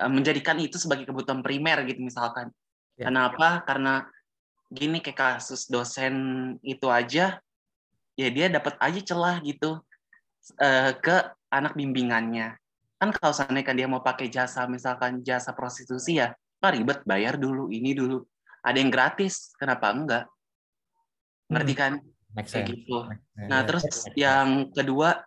eh, 0.05 0.11
menjadikan 0.13 0.61
itu 0.61 0.77
sebagai 0.77 1.09
kebutuhan 1.09 1.41
primer 1.41 1.81
gitu 1.89 2.05
misalkan. 2.05 2.53
Ya. 3.01 3.09
Kenapa? 3.09 3.65
Karena 3.65 4.05
gini 4.69 5.01
kayak 5.01 5.41
kasus 5.41 5.65
dosen 5.65 6.15
itu 6.61 6.93
aja 6.93 7.41
ya 8.21 8.29
dia 8.29 8.47
dapat 8.53 8.77
aja 8.85 9.01
celah 9.01 9.41
gitu 9.41 9.81
eh, 10.61 10.93
ke 11.01 11.17
anak 11.55 11.79
bimbingannya. 11.79 12.59
Kan 12.99 13.11
kalau 13.15 13.35
seandainya 13.35 13.67
kan 13.67 13.77
dia 13.79 13.89
mau 13.91 14.03
pakai 14.03 14.31
jasa, 14.31 14.67
misalkan 14.67 15.23
jasa 15.23 15.55
prostitusi 15.55 16.19
ya, 16.19 16.35
kan 16.59 16.75
ribet 16.75 17.03
bayar 17.07 17.39
dulu, 17.39 17.71
ini 17.71 17.95
dulu. 17.95 18.23
Ada 18.65 18.81
yang 18.81 18.91
gratis, 18.91 19.53
kenapa 19.61 19.93
enggak? 19.93 20.25
Ngerti 21.53 21.75
kan? 21.77 21.93
Make 22.35 22.49
Kayak 22.51 22.67
sense. 22.67 22.73
gitu. 22.75 22.97
Nah, 23.47 23.61
terus 23.63 23.85
yang 24.17 24.73
kedua, 24.75 25.21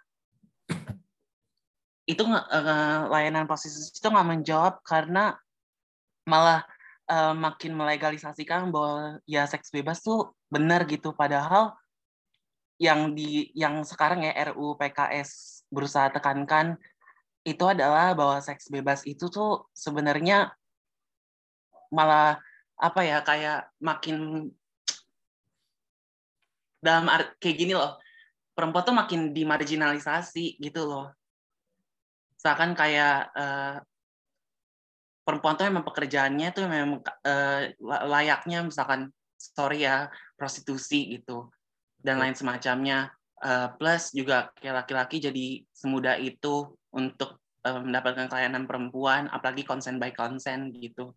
itu 2.11 2.23
eh, 2.27 2.99
layanan 3.07 3.45
prostitusi 3.45 3.95
itu 3.95 4.07
nggak 4.07 4.27
menjawab 4.27 4.73
karena 4.83 5.37
malah 6.27 6.65
eh, 7.07 7.35
makin 7.35 7.77
melegalisasikan 7.77 8.73
bahwa 8.73 9.21
ya 9.29 9.47
seks 9.47 9.71
bebas 9.71 10.03
tuh 10.03 10.35
benar 10.49 10.83
gitu. 10.89 11.13
Padahal 11.13 11.77
yang 12.77 13.13
di 13.17 13.49
yang 13.57 13.81
sekarang 13.81 14.25
ya 14.25 14.53
RUU 14.53 14.77
PKS 14.77 15.56
berusaha 15.67 16.11
tekankan 16.11 16.79
itu 17.47 17.63
adalah 17.63 18.11
bahwa 18.11 18.43
seks 18.43 18.67
bebas 18.67 19.07
itu 19.07 19.31
tuh 19.31 19.71
sebenarnya 19.71 20.51
malah 21.91 22.35
apa 22.75 23.01
ya 23.01 23.23
kayak 23.23 23.71
makin 23.79 24.49
dalam 26.83 27.07
art, 27.07 27.39
kayak 27.39 27.57
gini 27.57 27.73
loh. 27.73 27.97
Perempuan 28.51 28.83
tuh 28.85 28.95
makin 28.95 29.21
dimarginalisasi 29.31 30.59
gitu 30.59 30.81
loh. 30.85 31.07
Seakan 32.37 32.75
kayak 32.75 33.31
eh, 33.33 33.75
perempuan 35.23 35.55
tuh 35.59 35.67
memang 35.67 35.83
pekerjaannya 35.83 36.47
tuh 36.55 36.65
memang 36.67 37.03
la- 37.83 38.05
layaknya 38.07 38.63
misalkan 38.63 39.11
sorry 39.35 39.83
ya 39.83 40.07
prostitusi 40.39 41.19
gitu 41.19 41.51
dan 41.99 42.17
lain 42.23 42.33
semacamnya 42.33 43.11
Eh, 43.37 43.69
plus 43.77 44.17
juga 44.17 44.49
kayak 44.57 44.81
laki-laki 44.81 45.21
jadi 45.21 45.61
semudah 45.69 46.17
itu 46.17 46.73
untuk 46.89 47.37
eh, 47.61 47.77
mendapatkan 47.77 48.25
pelayanan 48.33 48.65
perempuan 48.65 49.29
apalagi 49.29 49.61
consent 49.61 50.01
by 50.01 50.09
consent 50.09 50.73
gitu. 50.73 51.13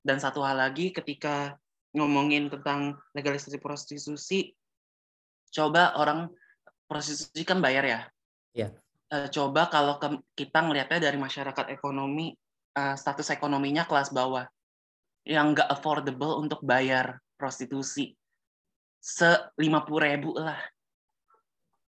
Dan 0.00 0.16
satu 0.16 0.40
hal 0.40 0.56
lagi 0.56 0.96
ketika 0.96 1.60
ngomongin 1.92 2.48
tentang 2.48 2.96
legalisasi 3.12 3.60
prostitusi 3.60 4.56
coba 5.52 5.92
orang 6.00 6.32
prostitusi 6.88 7.44
kan 7.44 7.60
bayar 7.60 7.84
ya? 7.84 8.00
Iya. 8.56 8.68
Eh, 9.12 9.28
coba 9.28 9.68
kalau 9.68 10.00
ke- 10.00 10.24
kita 10.32 10.64
ngelihatnya 10.64 11.12
dari 11.12 11.20
masyarakat 11.20 11.68
ekonomi 11.68 12.32
eh, 12.72 12.96
status 12.96 13.28
ekonominya 13.28 13.84
kelas 13.84 14.08
bawah 14.08 14.48
yang 15.28 15.52
nggak 15.52 15.68
affordable 15.68 16.40
untuk 16.40 16.64
bayar 16.64 17.20
prostitusi. 17.36 18.16
Se 19.04 19.52
lima 19.60 19.84
ribu 19.84 20.32
lah 20.40 20.56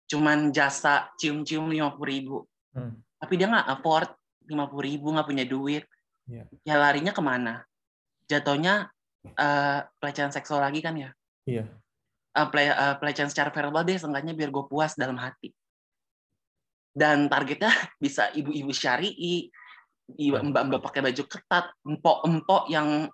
cuman 0.05 0.53
jasa 0.53 1.09
cium-cium 1.17 1.65
lima 1.69 1.93
ribu. 2.01 2.45
Hmm. 2.75 2.99
tapi 3.15 3.39
dia 3.39 3.47
nggak 3.47 3.67
afford 3.71 4.11
lima 4.45 4.67
ribu 4.69 5.07
nggak 5.15 5.27
punya 5.27 5.45
duit. 5.47 5.85
Iya. 6.25 6.43
ya 6.65 6.75
larinya 6.77 7.13
ke 7.13 7.21
mana? 7.21 7.61
Jatuhnya 8.25 8.89
eh, 9.25 9.79
pelecehan 9.97 10.29
seksual 10.33 10.61
lagi 10.61 10.81
kan 10.81 10.93
ya? 10.97 11.09
Iya. 11.45 11.65
Eh, 12.35 12.47
ple- 12.51 12.73
eh, 12.75 12.95
pelecehan 12.99 13.29
secara 13.31 13.49
verbal 13.49 13.85
deh 13.85 13.95
seenggaknya 13.95 14.33
biar 14.33 14.49
gue 14.51 14.65
puas 14.67 14.93
dalam 14.93 15.15
hati. 15.17 15.49
Dan 16.95 17.27
targetnya 17.27 17.71
bisa 18.03 18.29
ibu-ibu 18.31 18.71
syari'i 18.71 19.49
ibu- 20.19 20.43
mbak-mbak 20.51 20.81
pakai 20.83 21.01
baju 21.01 21.23
ketat 21.25 21.65
empok-empok 21.81 22.63
yang 22.69 23.09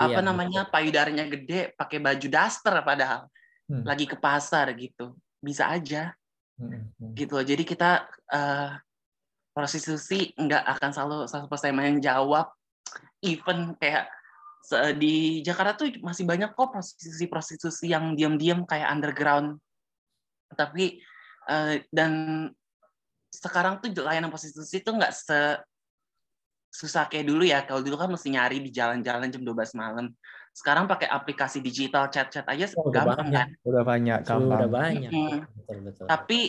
apa 0.00 0.18
Iya, 0.18 0.24
namanya 0.24 0.60
payudaranya 0.66 1.28
gede 1.28 1.76
pakai 1.76 1.98
baju 2.00 2.26
daster 2.30 2.74
padahal. 2.82 3.28
Hmm. 3.70 3.86
lagi 3.86 4.04
ke 4.04 4.18
pasar 4.18 4.68
gitu. 4.76 5.14
Bisa 5.38 5.70
aja 5.70 6.12
Hmm, 6.62 7.12
gitu 7.18 7.32
loh. 7.34 7.44
Jadi 7.44 7.62
kita 7.66 8.06
eh, 8.30 8.70
prostitusi 9.52 10.30
nggak 10.38 10.64
akan 10.78 10.90
selalu 10.94 11.16
100% 11.26 11.74
menjawab 11.74 12.46
even 13.20 13.74
kayak 13.76 14.08
di 14.94 15.42
Jakarta 15.42 15.82
tuh 15.82 15.90
masih 16.06 16.22
banyak 16.22 16.54
kok 16.54 16.70
prostitusi-prostitusi 16.70 17.90
yang 17.90 18.14
diam-diam 18.14 18.62
kayak 18.62 18.94
underground. 18.94 19.58
Tapi 20.54 21.02
eh, 21.50 21.74
dan 21.90 22.12
sekarang 23.32 23.82
tuh 23.82 23.90
layanan 24.04 24.30
prostitusi 24.30 24.84
tuh 24.84 24.94
nggak 24.94 25.12
se 25.12 25.58
susah 26.72 27.10
kayak 27.10 27.26
dulu 27.26 27.42
ya. 27.44 27.66
Kalau 27.66 27.82
dulu 27.82 27.98
kan 27.98 28.08
mesti 28.08 28.32
nyari 28.32 28.62
di 28.62 28.70
jalan-jalan 28.70 29.28
jam 29.28 29.42
12 29.42 29.76
malam. 29.76 30.06
Sekarang 30.52 30.84
pakai 30.84 31.08
aplikasi 31.08 31.58
digital 31.58 32.06
chat-chat 32.06 32.44
aja 32.44 32.68
Oh, 32.76 32.86
udah 32.86 33.08
gampang 33.08 33.28
banyak. 33.28 33.46
kan. 33.48 33.48
Udah 33.64 33.82
banyak 33.82 34.18
Sudah 34.20 34.36
gampang. 34.36 34.70
banyak. 34.70 35.10
Mm-mm. 35.10 35.38
Betul, 35.56 35.78
betul. 35.82 36.04
tapi 36.06 36.40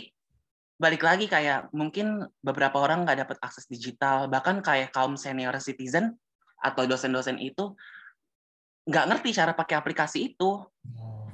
balik 0.73 0.99
lagi 1.01 1.25
kayak 1.25 1.71
mungkin 1.71 2.07
beberapa 2.37 2.75
orang 2.77 3.07
nggak 3.07 3.19
dapat 3.23 3.37
akses 3.39 3.63
digital 3.65 4.27
bahkan 4.27 4.59
kayak 4.59 4.91
kaum 4.91 5.15
senior 5.15 5.55
citizen 5.57 6.17
atau 6.59 6.83
dosen-dosen 6.83 7.39
itu 7.39 7.71
nggak 8.83 9.05
ngerti 9.07 9.29
cara 9.31 9.53
pakai 9.53 9.79
aplikasi 9.79 10.29
itu 10.29 10.59
Oh. 10.99 11.29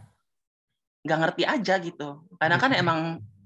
nggak 1.01 1.19
ngerti 1.19 1.43
aja 1.43 1.75
gitu 1.79 2.29
karena 2.35 2.57
kan 2.59 2.71
emang 2.73 2.99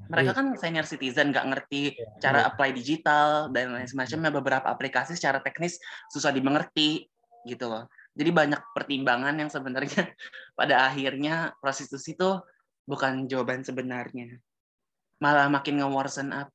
mereka 0.03 0.35
kan 0.35 0.57
senior 0.57 0.83
citizen 0.83 1.31
nggak 1.31 1.47
ngerti 1.47 1.95
cara 2.19 2.43
apply 2.45 2.75
digital 2.75 3.47
dan 3.47 3.71
lain 3.71 3.87
semacamnya 3.87 4.27
beberapa 4.29 4.67
aplikasi 4.67 5.15
secara 5.15 5.39
teknis 5.39 5.79
susah 6.11 6.29
dimengerti 6.29 7.07
gitu 7.47 7.71
loh 7.71 7.87
jadi 8.13 8.29
banyak 8.29 8.61
pertimbangan 8.73 9.35
yang 9.37 9.49
sebenarnya 9.49 10.13
pada 10.59 10.89
akhirnya 10.89 11.53
prostitusi 11.61 12.13
itu 12.13 12.39
bukan 12.85 13.25
jawaban 13.25 13.65
sebenarnya 13.65 14.37
malah 15.21 15.47
makin 15.47 15.81
nge-worsen 15.81 16.33
up 16.33 16.49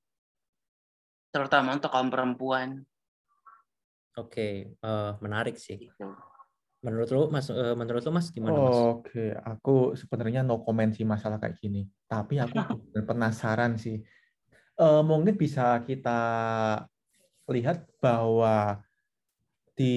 terutama 1.32 1.76
untuk 1.76 1.92
kaum 1.92 2.08
perempuan 2.08 2.84
Oke, 4.18 4.74
eh, 4.74 5.12
menarik 5.22 5.54
sih. 5.54 5.78
gitu 5.78 6.10
Menurut 6.82 7.10
lu 7.10 7.22
Mas 7.30 7.50
eh, 7.50 7.74
menurut 7.74 8.02
lu 8.02 8.10
Mas 8.14 8.30
gimana 8.30 8.58
Mas? 8.58 8.78
Oke, 8.98 9.34
aku 9.34 9.94
sebenarnya 9.94 10.46
no 10.46 10.62
comment 10.62 10.90
sih 10.90 11.06
masalah 11.06 11.38
kayak 11.38 11.58
gini. 11.58 11.86
Tapi 12.10 12.38
aku 12.42 12.54
penasaran 13.08 13.78
sih. 13.78 14.02
Eh, 14.78 15.02
mungkin 15.06 15.34
bisa 15.34 15.78
kita 15.86 16.20
lihat 17.50 17.86
bahwa 17.98 18.82
di 19.78 19.94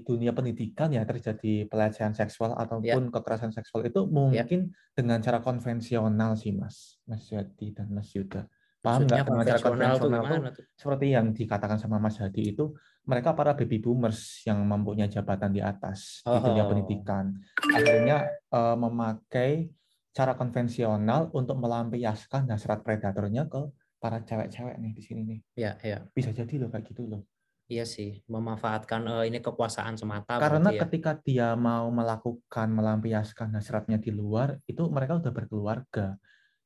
dunia 0.00 0.32
pendidikan 0.32 0.88
ya 0.88 1.04
terjadi 1.04 1.68
pelecehan 1.68 2.16
seksual 2.16 2.56
ataupun 2.56 3.12
kekerasan 3.12 3.52
seksual 3.52 3.84
itu 3.84 4.08
mungkin 4.08 4.72
dengan 4.96 5.20
cara 5.20 5.44
konvensional 5.44 6.32
sih 6.32 6.56
Mas, 6.56 6.96
Mas 7.04 7.28
Yadi 7.28 7.76
dan 7.76 7.92
Mas 7.92 8.08
Yuda. 8.16 8.48
Paham 8.82 9.06
nggak 9.06 9.22
dengan 9.28 9.44
cara 9.46 9.60
konvensional 9.62 10.26
gimana 10.26 10.50
tuh? 10.50 10.64
seperti 10.74 11.06
yang 11.14 11.30
dikatakan 11.30 11.78
sama 11.78 12.02
Mas 12.02 12.18
Hadi 12.18 12.50
itu 12.50 12.74
mereka 13.06 13.30
para 13.30 13.54
baby 13.54 13.78
boomers 13.78 14.42
yang 14.42 14.58
mempunyai 14.66 15.06
jabatan 15.06 15.54
di 15.54 15.62
atas 15.62 16.24
di 16.26 16.38
dunia 16.42 16.64
Oh. 16.66 16.70
pendidikan 16.74 17.30
akhirnya 17.62 18.26
eh, 18.50 18.76
memakai 18.80 19.70
cara 20.10 20.34
konvensional 20.34 21.30
untuk 21.30 21.62
melampiaskan 21.62 22.50
hasrat 22.50 22.82
predatornya 22.82 23.46
ke 23.46 23.70
para 23.96 24.18
cewek-cewek 24.18 24.74
nih 24.82 24.92
di 24.92 25.02
sini 25.04 25.20
nih 25.30 25.40
Ya, 25.54 25.72
ya. 25.78 26.02
bisa 26.10 26.34
jadi 26.34 26.58
loh 26.58 26.66
kayak 26.66 26.90
gitu 26.90 27.06
loh 27.06 27.22
Iya 27.70 27.86
sih, 27.86 28.20
memanfaatkan 28.26 29.06
eh, 29.06 29.24
ini 29.30 29.38
kekuasaan 29.38 29.94
semata 29.94 30.36
karena 30.42 30.74
ya. 30.74 30.82
ketika 30.86 31.14
dia 31.22 31.48
mau 31.54 31.88
melakukan 31.94 32.68
melampiaskan 32.68 33.54
hasratnya 33.54 34.02
di 34.02 34.10
luar 34.10 34.58
itu 34.66 34.82
mereka 34.90 35.22
udah 35.22 35.32
berkeluarga. 35.32 36.18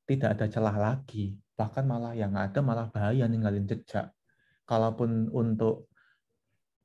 Tidak 0.06 0.38
ada 0.38 0.46
celah 0.46 0.76
lagi. 0.78 1.34
Bahkan 1.34 1.84
malah 1.84 2.14
yang 2.14 2.32
ada 2.38 2.62
malah 2.62 2.88
bahaya 2.88 3.26
ninggalin 3.26 3.66
jejak. 3.66 4.14
Kalaupun 4.66 5.30
untuk 5.34 5.90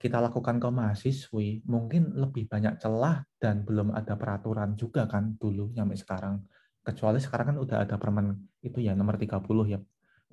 kita 0.02 0.17
lakukan 0.17 0.58
ke 0.58 0.69
mahasiswi 0.69 1.62
mungkin 1.69 2.17
lebih 2.17 2.50
banyak 2.50 2.82
celah 2.82 3.21
dan 3.38 3.62
belum 3.62 3.93
ada 3.93 4.17
peraturan 4.17 4.74
juga 4.74 5.06
kan 5.06 5.38
dulu 5.38 5.69
sampai 5.78 5.97
sekarang. 5.97 6.36
Kecuali 6.82 7.21
sekarang 7.21 7.54
kan 7.54 7.58
udah 7.62 7.78
ada 7.86 7.95
permen 8.02 8.34
itu 8.65 8.82
ya 8.82 8.97
nomor 8.97 9.21
30 9.21 9.45
ya 9.69 9.78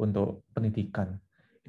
untuk 0.01 0.49
pendidikan 0.57 1.21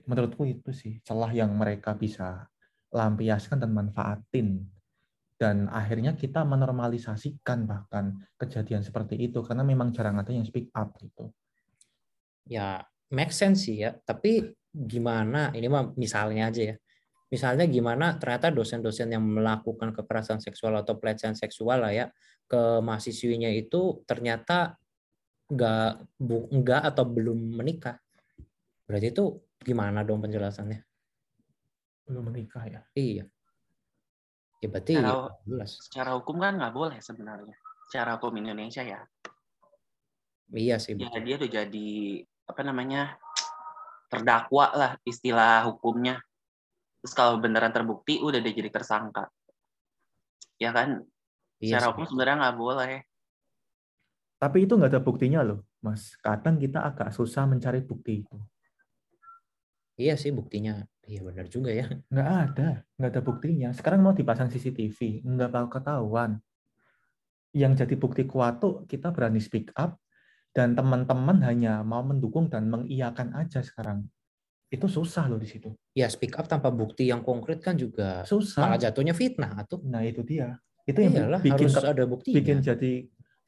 menurutku 0.06 0.46
itu 0.48 0.72
sih 0.72 1.00
celah 1.04 1.32
yang 1.34 1.52
mereka 1.56 1.96
bisa 1.98 2.48
lampiaskan 2.94 3.62
dan 3.62 3.72
manfaatin 3.74 4.68
dan 5.40 5.72
akhirnya 5.72 6.20
kita 6.20 6.44
menormalisasikan 6.44 7.64
bahkan 7.64 8.20
kejadian 8.36 8.84
seperti 8.84 9.16
itu 9.16 9.40
karena 9.40 9.64
memang 9.64 9.96
jarang 9.96 10.20
ada 10.20 10.36
yang 10.36 10.44
speak 10.44 10.68
up 10.76 10.92
gitu. 11.00 11.32
Ya, 12.44 12.84
make 13.08 13.32
sense 13.32 13.72
sih 13.72 13.88
ya. 13.88 13.96
Tapi 13.96 14.52
gimana? 14.68 15.56
Ini 15.56 15.72
mah 15.72 15.96
misalnya 15.96 16.52
aja 16.52 16.76
ya. 16.76 16.76
Misalnya 17.32 17.72
gimana 17.72 18.20
ternyata 18.20 18.52
dosen-dosen 18.52 19.16
yang 19.16 19.24
melakukan 19.24 19.96
kekerasan 19.96 20.44
seksual 20.44 20.76
atau 20.76 21.00
pelecehan 21.00 21.40
seksual 21.40 21.88
lah 21.88 21.96
ya 21.96 22.06
ke 22.50 22.84
mahasiswinya 22.84 23.48
itu 23.54 24.04
ternyata 24.04 24.76
nggak 25.48 26.20
bu, 26.20 26.52
atau 26.68 27.06
belum 27.08 27.64
menikah. 27.64 27.96
Berarti 28.84 29.08
itu 29.16 29.40
gimana 29.64 30.02
dong 30.08 30.24
penjelasannya? 30.24 30.82
Belum 32.08 32.24
menikah 32.32 32.66
ya. 32.66 32.82
Iya. 32.96 33.26
Ya 34.60 34.68
berarti 34.68 34.94
Kalau- 35.00 35.32
jelas. 35.48 35.72
Secara 35.80 36.16
hukum 36.20 36.40
kan 36.42 36.58
nggak 36.58 36.74
boleh 36.76 37.00
sebenarnya. 37.00 37.56
Secara 37.88 38.18
hukum 38.20 38.36
Indonesia 38.40 38.84
ya. 38.84 39.02
Iya 40.50 40.76
sih. 40.82 40.98
Ya 40.98 41.08
betul. 41.14 41.22
dia 41.24 41.36
udah 41.38 41.50
jadi 41.64 41.90
apa 42.50 42.62
namanya 42.66 43.02
terdakwa 44.10 44.74
lah 44.74 44.92
istilah 45.06 45.70
hukumnya. 45.70 46.18
Terus 47.00 47.14
kalau 47.16 47.38
beneran 47.40 47.72
terbukti 47.72 48.20
udah 48.20 48.42
dia 48.42 48.52
jadi 48.52 48.74
tersangka. 48.74 49.30
Ya 50.60 50.74
kan? 50.76 51.06
Iya 51.62 51.78
Secara 51.78 51.86
sih. 51.86 51.90
hukum 51.94 52.06
sebenarnya 52.10 52.36
nggak 52.44 52.58
boleh. 52.60 52.94
Tapi 54.40 54.58
itu 54.64 54.74
nggak 54.76 54.92
ada 54.96 55.04
buktinya 55.04 55.40
loh, 55.44 55.64
Mas. 55.84 56.16
Kadang 56.20 56.60
kita 56.60 56.84
agak 56.84 57.12
susah 57.12 57.44
mencari 57.48 57.84
bukti 57.84 58.24
itu. 58.24 58.36
Iya 60.00 60.16
sih 60.16 60.32
buktinya. 60.32 60.88
Iya 61.04 61.28
benar 61.28 61.46
juga 61.52 61.76
ya. 61.76 61.92
Nggak 62.14 62.30
ada, 62.32 62.70
nggak 62.96 63.10
ada 63.12 63.22
buktinya. 63.22 63.70
Sekarang 63.76 64.00
mau 64.00 64.16
dipasang 64.16 64.48
CCTV, 64.48 65.28
nggak 65.28 65.52
bakal 65.52 65.68
ketahuan. 65.76 66.40
Yang 67.52 67.84
jadi 67.84 67.96
bukti 68.00 68.24
kuat 68.24 68.64
tuh 68.64 68.88
kita 68.88 69.12
berani 69.12 69.44
speak 69.44 69.76
up, 69.76 70.00
dan 70.56 70.74
teman-teman 70.74 71.44
hanya 71.44 71.84
mau 71.84 72.02
mendukung 72.02 72.48
dan 72.48 72.72
mengiyakan 72.72 73.36
aja 73.36 73.60
sekarang. 73.60 74.08
Itu 74.70 74.86
susah 74.86 75.26
loh 75.26 75.42
di 75.42 75.50
situ. 75.50 75.74
Ya 75.98 76.06
speak 76.08 76.38
up 76.38 76.46
tanpa 76.46 76.70
bukti 76.70 77.10
yang 77.10 77.26
konkret 77.26 77.60
kan 77.60 77.74
juga 77.74 78.22
Susah. 78.24 78.64
malah 78.64 78.78
jatuhnya 78.78 79.18
fitnah 79.18 79.58
atau 79.58 79.82
Nah 79.82 80.06
itu 80.06 80.22
dia. 80.22 80.62
Itu 80.86 81.02
yang 81.02 81.14
iyalah 81.26 81.42
bikin 81.42 81.70
harus 81.70 81.82
ada 81.82 82.06
buktinya. 82.06 82.36
bikin 82.38 82.58
jadi 82.62 82.94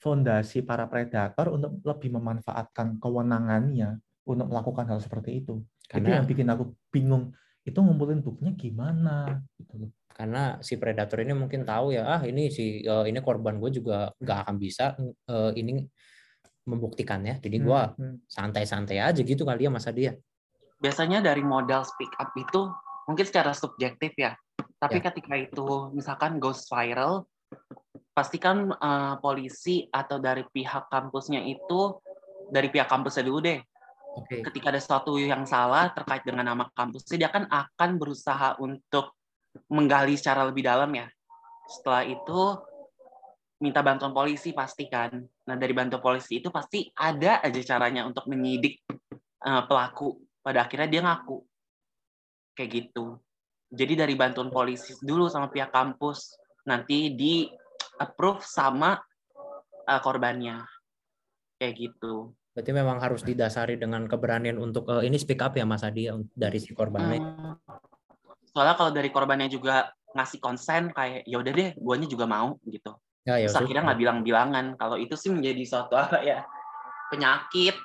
fondasi 0.02 0.66
para 0.66 0.90
predator 0.90 1.54
untuk 1.54 1.78
lebih 1.86 2.18
memanfaatkan 2.18 2.98
kewenangannya 2.98 4.02
untuk 4.26 4.50
melakukan 4.50 4.90
hal 4.90 4.98
seperti 4.98 5.46
itu. 5.46 5.62
Itu 5.92 6.08
karena 6.08 6.24
yang 6.24 6.28
bikin 6.28 6.48
aku 6.48 6.64
bingung. 6.90 7.36
Itu 7.68 7.84
ngumpulin 7.84 8.24
buktinya 8.24 8.54
gimana? 8.56 9.44
Gitu 9.60 9.76
loh. 9.88 9.92
karena 10.12 10.60
si 10.62 10.76
predator 10.78 11.24
ini 11.24 11.34
mungkin 11.34 11.64
tahu 11.66 11.96
ya 11.96 12.04
ah 12.06 12.22
ini 12.28 12.52
si 12.52 12.84
eh, 12.84 13.06
ini 13.10 13.20
korban 13.24 13.58
gue 13.58 13.72
juga 13.74 14.12
nggak 14.22 14.38
akan 14.46 14.56
bisa 14.60 14.94
eh, 15.02 15.52
ini 15.58 15.88
membuktikannya. 16.68 17.42
Jadi 17.42 17.58
gue 17.58 17.82
Hmm, 17.98 17.98
hmm. 17.98 18.16
santai-santai 18.30 19.02
aja 19.02 19.22
gitu 19.24 19.44
kali 19.48 19.66
ya 19.66 19.72
masa 19.74 19.90
dia. 19.96 20.14
Biasanya 20.82 21.22
dari 21.26 21.42
modal 21.42 21.82
speak 21.88 22.12
up 22.22 22.30
itu 22.38 22.70
mungkin 23.10 23.26
secara 23.26 23.56
subjektif 23.56 24.14
ya. 24.18 24.36
Tapi 24.78 24.98
Ya. 25.02 25.10
ketika 25.10 25.34
itu 25.38 25.94
misalkan 25.94 26.38
goes 26.42 26.66
viral, 26.70 27.26
pastikan 28.14 28.70
eh, 28.76 29.16
polisi 29.24 29.88
atau 29.90 30.20
dari 30.20 30.44
pihak 30.46 30.92
kampusnya 30.92 31.42
itu 31.48 31.98
dari 32.52 32.68
pihak 32.68 32.92
kampusnya 32.92 33.24
dulu 33.26 33.40
deh 33.42 33.60
Oke. 34.12 34.44
ketika 34.44 34.76
ada 34.76 34.80
sesuatu 34.82 35.16
yang 35.16 35.48
salah 35.48 35.88
terkait 35.96 36.28
dengan 36.28 36.52
nama 36.52 36.68
kampusnya, 36.76 37.28
dia 37.28 37.32
kan 37.32 37.48
akan 37.48 37.90
berusaha 37.96 38.60
untuk 38.60 39.16
menggali 39.72 40.20
secara 40.20 40.44
lebih 40.48 40.68
dalam 40.68 40.92
ya. 40.92 41.08
Setelah 41.68 42.04
itu 42.04 42.42
minta 43.64 43.80
bantuan 43.80 44.12
polisi 44.12 44.52
pasti 44.52 44.92
kan. 44.92 45.16
Nah 45.22 45.56
dari 45.56 45.72
bantuan 45.72 46.04
polisi 46.04 46.44
itu 46.44 46.52
pasti 46.52 46.90
ada 46.92 47.40
aja 47.40 47.62
caranya 47.64 48.04
untuk 48.04 48.28
menyidik 48.28 48.84
eh, 49.48 49.64
pelaku. 49.70 50.20
Pada 50.42 50.68
akhirnya 50.68 50.90
dia 50.90 51.02
ngaku. 51.06 51.38
Kayak 52.58 52.70
gitu. 52.76 53.16
Jadi 53.72 53.94
dari 53.96 54.14
bantuan 54.20 54.52
polisi 54.52 54.92
dulu 55.00 55.32
sama 55.32 55.48
pihak 55.48 55.72
kampus, 55.72 56.36
nanti 56.68 57.16
di 57.16 57.48
approve 58.02 58.44
sama 58.44 59.00
eh, 59.88 60.02
korbannya. 60.04 60.68
Kayak 61.56 61.74
gitu. 61.80 62.36
Berarti 62.52 62.72
memang 62.76 63.00
harus 63.00 63.24
didasari 63.24 63.80
dengan 63.80 64.04
keberanian 64.12 64.60
untuk 64.60 64.84
eh, 64.92 65.08
ini 65.08 65.16
speak 65.16 65.40
up 65.40 65.56
ya 65.56 65.64
Mas 65.64 65.88
Adi 65.88 66.12
ya, 66.12 66.20
dari 66.36 66.60
si 66.60 66.76
korbannya. 66.76 67.20
Hmm. 67.20 67.56
Soalnya 68.52 68.76
kalau 68.76 68.92
dari 68.92 69.08
korbannya 69.08 69.48
juga 69.48 69.88
ngasih 70.12 70.44
konsen 70.44 70.92
kayak 70.92 71.24
ya 71.24 71.40
udah 71.40 71.52
deh, 71.56 71.70
guanya 71.80 72.08
juga 72.12 72.28
mau 72.28 72.60
gitu. 72.68 72.92
Ya, 73.24 73.40
ya, 73.40 73.48
Terus 73.48 73.56
akhirnya 73.64 73.84
nggak 73.88 74.00
bilang-bilangan. 74.04 74.66
Kalau 74.76 75.00
itu 75.00 75.16
sih 75.16 75.32
menjadi 75.32 75.64
suatu 75.64 75.96
apa 75.96 76.20
ya 76.20 76.44
penyakit. 77.08 77.80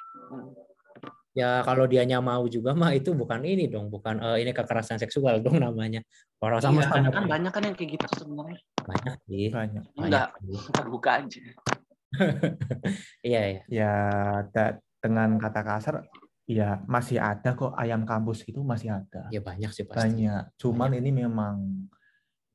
Ya 1.37 1.61
kalau 1.63 1.85
dianya 1.85 2.19
mau 2.19 2.43
juga 2.49 2.73
mah 2.73 2.97
itu 2.97 3.13
bukan 3.13 3.45
ini 3.47 3.71
dong, 3.71 3.87
bukan 3.93 4.19
eh, 4.19 4.43
ini 4.43 4.51
kekerasan 4.51 4.99
seksual 4.99 5.39
dong 5.45 5.63
namanya. 5.63 6.03
Orang 6.43 6.59
sama 6.59 6.83
Iya, 6.83 6.91
sama 6.91 7.15
kan 7.15 7.25
banyak 7.31 7.53
kan 7.55 7.63
yang 7.63 7.77
kayak 7.79 7.91
gitu 8.01 8.07
sebenarnya. 8.19 8.59
banyak 8.83 9.15
sih. 9.31 9.47
Banyak. 9.55 9.85
Enggak, 9.95 10.27
Banyak 10.43 10.63
nggak 10.75 10.87
buka 10.91 11.11
aja. 11.23 11.41
Iya 13.27 13.41
ya. 13.47 13.61
Ya 13.69 13.95
da- 14.51 14.79
dengan 15.03 15.39
kata 15.39 15.61
kasar, 15.63 15.95
ya 16.49 16.83
masih 16.87 17.19
ada 17.23 17.55
kok 17.55 17.75
ayam 17.79 18.03
kampus 18.03 18.43
itu 18.47 18.63
masih 18.63 18.95
ada. 18.95 19.29
Ya 19.31 19.39
banyak 19.43 19.71
sih 19.71 19.87
pasti. 19.87 20.03
Banyak. 20.03 20.57
Cuman 20.59 20.91
ini 20.99 21.11
memang 21.15 21.87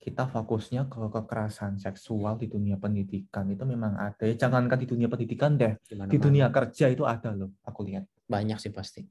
kita 0.01 0.25
fokusnya 0.25 0.89
ke 0.89 0.97
kekerasan 0.97 1.77
seksual 1.77 2.33
di 2.41 2.49
dunia 2.49 2.81
pendidikan 2.81 3.45
itu 3.53 3.61
memang 3.63 3.93
ada. 4.01 4.25
Ya, 4.25 4.33
jangankan 4.33 4.81
di 4.81 4.87
dunia 4.89 5.05
pendidikan 5.05 5.53
deh, 5.53 5.77
Gimana 5.85 6.09
di 6.09 6.17
dunia 6.17 6.49
kerja 6.49 6.89
itu 6.89 7.05
ada 7.05 7.29
loh. 7.31 7.53
Aku 7.61 7.85
lihat. 7.85 8.09
banyak 8.25 8.57
sih 8.63 8.71
pasti. 8.71 9.03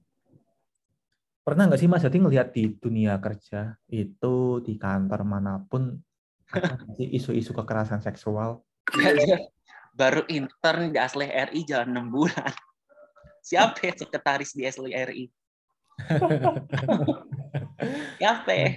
Pernah 1.44 1.68
nggak 1.68 1.80
sih 1.80 1.88
Mas 1.92 2.00
Jadi 2.00 2.24
ngelihat 2.24 2.56
di 2.56 2.72
dunia 2.72 3.20
kerja 3.20 3.76
itu 3.92 4.64
di 4.64 4.80
kantor 4.80 5.28
mana 5.28 5.60
pun 5.60 6.00
ada 6.56 7.04
isu-isu 7.04 7.52
kekerasan 7.52 8.00
seksual? 8.00 8.64
Baru 10.00 10.24
intern 10.32 10.88
di 10.88 10.96
Asli 10.96 11.28
RI 11.28 11.60
jalan 11.68 12.08
6 12.08 12.08
bulan. 12.08 12.52
Siapa 13.48 13.76
ya 13.84 13.92
sekretaris 13.92 14.56
di 14.56 14.64
Asli 14.64 14.96
RI? 14.96 15.28
Siapa 18.16 18.50
ya? 18.56 18.68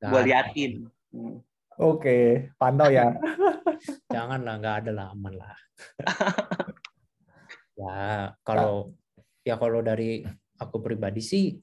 Gue 0.00 0.20
liatin. 0.24 0.88
Oke, 1.76 2.48
pantau 2.56 2.88
ya. 2.88 3.12
Jangan 4.14 4.40
lah, 4.40 4.56
nggak 4.56 4.76
ada 4.84 4.90
lah, 4.96 5.06
aman 5.12 5.34
lah. 5.36 5.56
ya 7.80 8.36
kalau 8.44 8.92
ya 9.40 9.56
kalau 9.56 9.80
dari 9.80 10.20
aku 10.60 10.84
pribadi 10.84 11.24
sih 11.24 11.56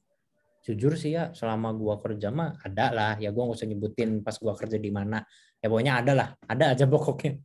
jujur 0.65 0.97
sih 0.97 1.13
ya 1.13 1.29
selama 1.31 1.71
gua 1.77 2.01
kerja 2.01 2.33
mah 2.33 2.57
ada 2.65 2.89
lah 2.89 3.13
ya 3.21 3.29
gua 3.29 3.47
nggak 3.47 3.57
usah 3.61 3.69
nyebutin 3.69 4.25
pas 4.25 4.35
gua 4.41 4.57
kerja 4.57 4.81
di 4.81 4.89
mana 4.89 5.21
ya 5.61 5.69
pokoknya 5.69 5.93
ada 6.01 6.11
lah 6.17 6.29
ada 6.49 6.73
aja 6.73 6.89
pokoknya 6.89 7.37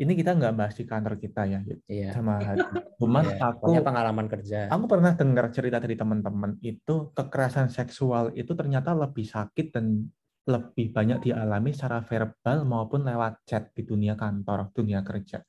Ini 0.00 0.12
kita 0.16 0.32
nggak 0.32 0.54
bahas 0.56 0.74
di 0.80 0.84
kantor 0.88 1.20
kita 1.20 1.44
ya, 1.44 1.60
iya 1.92 2.10
sama 2.16 2.40
Hadi. 2.48 2.64
Cuman 2.96 3.24
Iya, 3.28 3.36
aku 3.52 3.60
pokoknya 3.68 3.82
pengalaman 3.84 4.26
kerja 4.32 4.58
aku 4.72 4.84
pernah 4.88 5.12
dengar 5.12 5.46
cerita 5.52 5.76
dari 5.76 5.96
teman-teman 5.96 6.56
itu 6.64 7.12
kekerasan 7.12 7.68
seksual 7.68 8.32
itu 8.32 8.52
ternyata 8.56 8.96
lebih 8.96 9.28
sakit 9.28 9.66
dan 9.76 10.08
lebih 10.48 10.90
banyak 10.96 11.30
dialami 11.30 11.70
secara 11.76 12.00
verbal 12.00 12.64
maupun 12.64 13.04
lewat 13.04 13.44
chat 13.44 13.70
di 13.76 13.84
dunia 13.84 14.16
kantor, 14.16 14.72
dunia 14.72 15.04
kerja. 15.04 15.44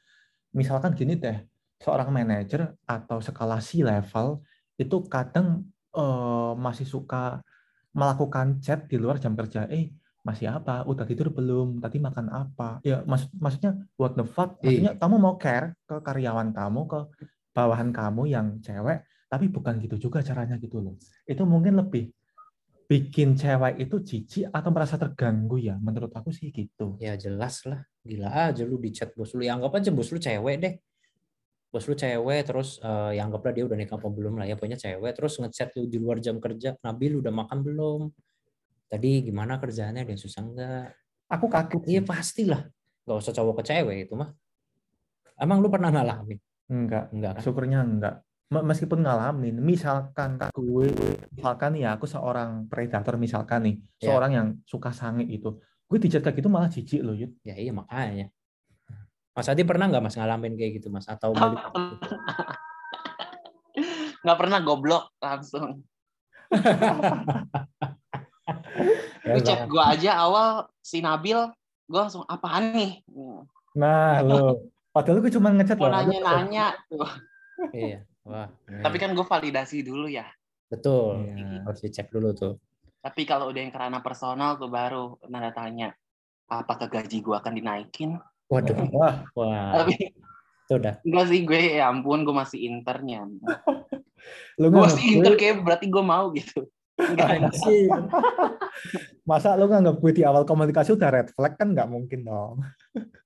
Misalkan 0.52 0.94
gini 1.00 1.16
deh, 1.16 1.48
seorang 1.80 2.12
manajer 2.12 2.76
atau 2.84 3.24
skala 3.24 3.64
C 3.64 3.82
level 3.88 4.44
itu 4.76 4.98
kadang 5.08 5.72
eh, 5.96 6.54
masih 6.60 6.84
suka 6.84 7.40
melakukan 7.96 8.60
chat 8.64 8.88
di 8.92 8.96
luar 9.00 9.20
jam 9.20 9.34
kerja. 9.36 9.68
Eh, 9.72 9.96
masih 10.22 10.54
apa? 10.54 10.86
Udah 10.86 11.06
tidur 11.06 11.34
belum? 11.34 11.82
Tadi 11.82 11.98
makan 11.98 12.28
apa? 12.30 12.80
Ya, 12.86 13.02
maksud 13.06 13.34
maksudnya 13.38 13.78
what 13.98 14.14
the 14.14 14.26
fuck? 14.26 14.62
Maksudnya 14.62 14.94
kamu 14.98 15.16
mau 15.18 15.36
care 15.42 15.78
ke 15.86 15.98
karyawan 16.02 16.54
kamu, 16.54 16.82
ke 16.86 17.00
bawahan 17.52 17.90
kamu 17.92 18.32
yang 18.32 18.48
cewek, 18.64 19.04
tapi 19.28 19.46
bukan 19.50 19.82
gitu 19.82 19.98
juga 20.10 20.24
caranya 20.24 20.56
gitu 20.62 20.80
loh. 20.80 20.96
Itu 21.26 21.44
mungkin 21.44 21.78
lebih 21.82 22.14
bikin 22.86 23.40
cewek 23.40 23.88
itu 23.88 23.96
jijik 24.04 24.46
atau 24.52 24.70
merasa 24.70 25.00
terganggu 25.00 25.58
ya. 25.58 25.76
Menurut 25.80 26.12
aku 26.12 26.30
sih 26.30 26.52
gitu. 26.52 27.00
ya 27.02 27.18
jelas 27.18 27.64
lah 27.66 27.82
gila 28.02 28.50
aja 28.50 28.66
lu 28.66 28.82
di 28.82 28.90
chat 28.90 29.14
bos 29.14 29.30
lu 29.38 29.46
ya 29.46 29.54
anggap 29.54 29.78
aja 29.78 29.94
bos 29.94 30.10
lu 30.10 30.18
cewek 30.18 30.56
deh 30.58 30.74
bos 31.70 31.86
lu 31.86 31.94
cewek 31.94 32.42
terus 32.50 32.82
eh, 32.82 33.22
ya 33.22 33.22
anggaplah 33.30 33.54
dia 33.54 33.64
udah 33.70 33.78
nikah 33.78 33.96
apa 34.02 34.10
belum 34.10 34.42
lah 34.42 34.46
ya 34.50 34.58
pokoknya 34.58 34.80
cewek 34.82 35.12
terus 35.14 35.38
ngechat 35.38 35.70
lu 35.78 35.86
di 35.86 35.98
luar 36.02 36.18
jam 36.18 36.42
kerja 36.42 36.76
Nabil 36.82 37.22
udah 37.22 37.32
makan 37.32 37.62
belum 37.62 38.02
tadi 38.92 39.24
gimana 39.24 39.56
kerjaannya 39.56 40.04
dia 40.04 40.20
susah 40.20 40.44
enggak 40.44 40.92
Aku 41.32 41.48
kaget. 41.48 41.80
iya 41.88 42.02
pastilah 42.04 42.68
nggak 43.08 43.18
usah 43.18 43.32
cowok 43.32 43.64
ke 43.64 43.66
cewek 43.66 43.98
itu 44.06 44.14
mah 44.14 44.30
emang 45.40 45.58
lu 45.58 45.72
pernah 45.72 45.90
ngalamin 45.90 46.38
Enggak. 46.68 47.08
enggak 47.12 47.32
kan 47.36 47.42
Syukurnya 47.42 47.80
enggak. 47.82 48.16
Me- 48.52 48.64
Meskipun 48.64 49.00
ngalamin, 49.00 49.56
misalkan 49.58 50.36
gue, 50.52 50.86
misalkan 51.32 51.72
ya 51.76 51.96
aku 51.96 52.04
seorang 52.04 52.68
predator 52.68 53.16
misalkan 53.16 53.64
nih, 53.64 53.76
Ya. 53.96 54.12
seorang 54.12 54.32
yang 54.32 54.48
suka 54.64 54.92
sange 54.92 55.24
itu, 55.24 55.56
gue 55.88 55.98
dicat 55.98 56.20
kayak 56.20 56.36
gitu 56.36 56.48
malah 56.48 56.68
jijik 56.68 57.00
loh, 57.00 57.16
Yud. 57.16 57.32
ya 57.44 57.56
iya 57.56 57.72
makanya 57.72 58.28
Mas 59.32 59.48
Adi 59.48 59.64
pernah 59.64 59.88
nggak 59.88 60.02
mas 60.02 60.16
ngalamin 60.16 60.56
kayak 60.56 60.72
gitu 60.84 60.88
mas 60.88 61.08
atau 61.08 61.32
balik 61.32 61.60
nggak 64.24 64.38
pernah 64.38 64.60
goblok 64.60 65.10
langsung 65.18 65.82
Ya, 69.22 69.38
Lu 69.38 69.42
chat 69.46 69.70
gue 69.70 69.78
aja 69.78 70.18
awal 70.18 70.66
si 70.82 70.98
Nabil 70.98 71.38
gue 71.86 72.00
langsung 72.02 72.26
apaan 72.26 72.74
nih? 72.74 73.06
Nah, 73.78 74.26
lo. 74.26 74.66
Padahal 74.90 75.22
gue 75.22 75.30
cuma 75.30 75.54
ngechat 75.54 75.78
mau 75.78 75.94
loh. 75.94 76.02
nanya-nanya 76.02 76.74
tuh. 76.90 77.06
iya 77.70 78.02
wah 78.26 78.50
tapi 78.66 78.98
kan 78.98 79.14
gue 79.14 79.22
validasi 79.22 79.86
dulu 79.86 80.10
ya. 80.10 80.26
Betul. 80.74 81.22
Iya. 81.22 81.70
harus 81.70 81.80
dicek 81.86 82.10
dulu 82.10 82.34
tuh. 82.34 82.58
Tapi 83.02 83.22
kalau 83.30 83.54
udah 83.54 83.62
yang 83.62 83.70
kerana 83.70 84.02
personal 84.02 84.58
tuh 84.58 84.74
baru 84.74 85.22
nanda 85.30 85.54
tanya 85.54 85.94
apakah 86.52 86.92
gaji 86.92 87.24
gue 87.24 87.36
akan 87.36 87.54
dinaikin? 87.56 88.20
Waduh 88.52 88.76
Wah, 88.98 89.24
wah. 89.38 89.86
Tapi 89.86 90.12
itu 90.12 90.74
udah. 90.76 91.00
Enggak 91.08 91.26
sih 91.32 91.40
gue 91.48 91.60
ya 91.80 91.88
ampun 91.88 92.28
gue 92.28 92.36
masih 92.36 92.60
internnya. 92.68 93.28
Lu 94.60 94.68
gue 94.70 94.82
masih 94.82 95.18
inter 95.18 95.34
gue, 95.34 95.40
kayak 95.40 95.56
berarti 95.64 95.86
gue 95.88 96.04
mau 96.04 96.30
gitu. 96.36 96.68
Enggak, 97.00 97.28
Anjir. 97.40 97.90
Masa 99.30 99.56
lu 99.56 99.70
nganggap 99.70 99.98
gue 100.00 100.12
di 100.12 100.24
awal 100.26 100.44
komunikasi 100.44 100.96
udah 100.96 101.10
red 101.10 101.30
flag 101.32 101.56
kan 101.56 101.72
nggak 101.72 101.90
mungkin 101.90 102.26
dong. 102.26 102.56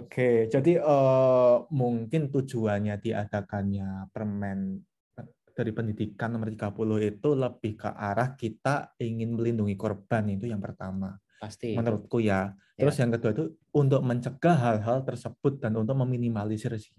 Oke, 0.00 0.48
jadi 0.48 0.80
eh, 0.80 1.56
mungkin 1.70 2.32
tujuannya 2.32 2.96
diadakannya 2.98 4.08
permen 4.10 4.80
eh, 5.20 5.28
dari 5.52 5.70
pendidikan 5.70 6.34
nomor 6.34 6.50
30 6.50 7.10
itu 7.10 7.28
lebih 7.36 7.72
ke 7.76 7.90
arah 7.92 8.34
kita 8.34 8.96
ingin 8.98 9.36
melindungi 9.36 9.76
korban 9.76 10.26
itu 10.32 10.48
yang 10.48 10.60
pertama. 10.60 11.16
pasti 11.40 11.72
menurutku 11.72 12.20
ya. 12.20 12.52
Terus 12.76 13.00
yang 13.00 13.12
kedua 13.16 13.32
itu 13.32 13.44
untuk 13.72 14.04
mencegah 14.04 14.56
hal-hal 14.60 15.04
tersebut 15.08 15.56
dan 15.56 15.72
untuk 15.76 15.96
meminimalisir 16.04 16.72
sih. 16.76 16.92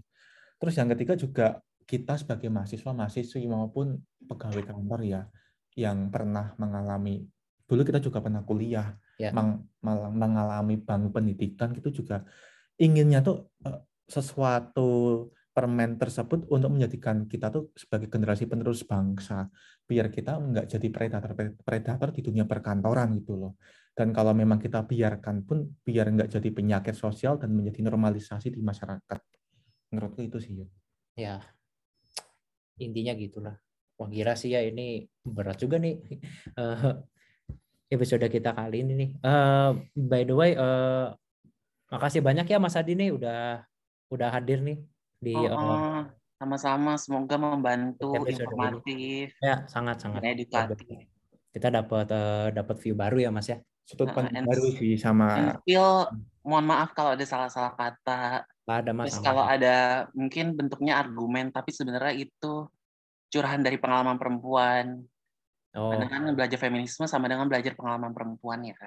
Terus 0.58 0.74
yang 0.78 0.90
ketiga 0.94 1.14
juga 1.14 1.62
kita 1.86 2.18
sebagai 2.18 2.50
mahasiswa, 2.50 2.90
mahasiswi 2.90 3.46
maupun 3.46 4.02
pegawai 4.26 4.66
kantor 4.66 5.02
ya 5.06 5.22
yang 5.76 6.10
pernah 6.14 6.54
mengalami 6.58 7.26
dulu 7.72 7.88
kita 7.88 8.04
juga 8.04 8.20
pernah 8.20 8.44
kuliah 8.44 8.92
Ya. 9.16 9.32
meng- 9.32 9.64
mengalami 10.12 10.76
bangku 10.76 11.16
pendidikan 11.16 11.72
itu 11.72 12.04
juga. 12.04 12.28
Inginnya 12.76 13.24
tuh 13.24 13.48
eh, 13.64 13.80
sesuatu 14.12 14.90
permen 15.52 15.96
tersebut 15.96 16.48
untuk 16.52 16.72
menjadikan 16.72 17.28
kita 17.28 17.48
tuh 17.52 17.72
sebagai 17.76 18.08
generasi 18.12 18.48
penerus 18.48 18.84
bangsa 18.88 19.48
biar 19.84 20.08
kita 20.08 20.40
nggak 20.40 20.66
jadi 20.68 20.88
predator 20.92 21.32
predator 21.64 22.10
di 22.12 22.22
dunia 22.24 22.44
perkantoran 22.44 23.16
gitu 23.20 23.40
loh. 23.40 23.54
Dan 23.92 24.12
kalau 24.16 24.32
memang 24.36 24.60
kita 24.60 24.84
biarkan 24.88 25.44
pun 25.44 25.68
biar 25.84 26.08
nggak 26.12 26.32
jadi 26.32 26.50
penyakit 26.52 26.96
sosial 26.96 27.36
dan 27.40 27.52
menjadi 27.56 27.88
normalisasi 27.88 28.52
di 28.52 28.64
masyarakat. 28.64 29.20
Menurutku 29.92 30.24
itu 30.24 30.40
sih 30.40 30.64
ya. 31.16 31.40
Intinya 32.80 33.14
gitulah. 33.14 33.56
Wah 34.00 34.10
kira 34.10 34.34
sih 34.34 34.56
ya 34.56 34.64
ini 34.66 35.06
berat 35.22 35.62
juga 35.62 35.78
nih. 35.78 35.96
Eh, 36.62 36.92
episode 37.92 38.24
kita 38.26 38.56
kali 38.56 38.88
ini 38.88 38.94
nih. 38.96 39.10
Eh, 39.20 39.70
by 39.94 40.22
the 40.24 40.32
way 40.34 40.52
eh, 40.56 41.08
makasih 41.92 42.24
banyak 42.24 42.48
ya 42.48 42.58
Mas 42.58 42.80
Adi 42.80 42.96
nih 42.96 43.12
udah 43.12 43.68
udah 44.08 44.28
hadir 44.32 44.64
nih 44.64 44.80
di 45.20 45.36
Oh, 45.36 45.44
eh, 45.44 45.52
oh, 45.52 46.02
sama-sama. 46.40 46.96
Semoga 46.96 47.36
membantu 47.36 48.16
Episode 48.16 48.32
ini. 48.32 48.40
informatif 48.48 49.28
ya 49.44 49.56
sangat 49.68 50.00
sangat 50.00 50.24
dan 50.24 50.32
edukatif 50.34 51.06
kita 51.52 51.68
dapat 51.68 52.08
eh, 52.10 52.48
dapat 52.56 52.76
view 52.80 52.96
baru 52.96 53.20
ya 53.20 53.30
Mas 53.30 53.52
ya? 53.52 53.60
Sudut 53.84 54.08
Nah, 54.08 54.16
pandang 54.24 54.40
and- 54.40 54.48
baru 54.48 54.66
sih 54.80 54.96
sama 54.96 55.60
still, 55.60 56.08
mohon 56.48 56.64
maaf 56.64 56.96
kalau 56.96 57.12
ada 57.12 57.26
salah-salah 57.28 57.76
kata. 57.76 58.48
Ada 58.72 58.96
terus 58.96 59.20
kalau 59.20 59.44
ada. 59.44 60.08
mungkin 60.16 60.56
bentuknya 60.56 60.96
argumen 60.96 61.52
tapi 61.52 61.76
sebenarnya 61.76 62.16
itu 62.24 62.72
curahan 63.28 63.60
dari 63.60 63.76
pengalaman 63.76 64.16
perempuan 64.16 65.04
oh. 65.76 65.92
Karena 65.96 66.08
kan 66.08 66.22
belajar 66.36 66.58
feminisme 66.60 67.06
sama 67.08 67.28
dengan 67.28 67.48
belajar 67.48 67.76
pengalaman 67.76 68.12
perempuan 68.12 68.62
ya. 68.66 68.78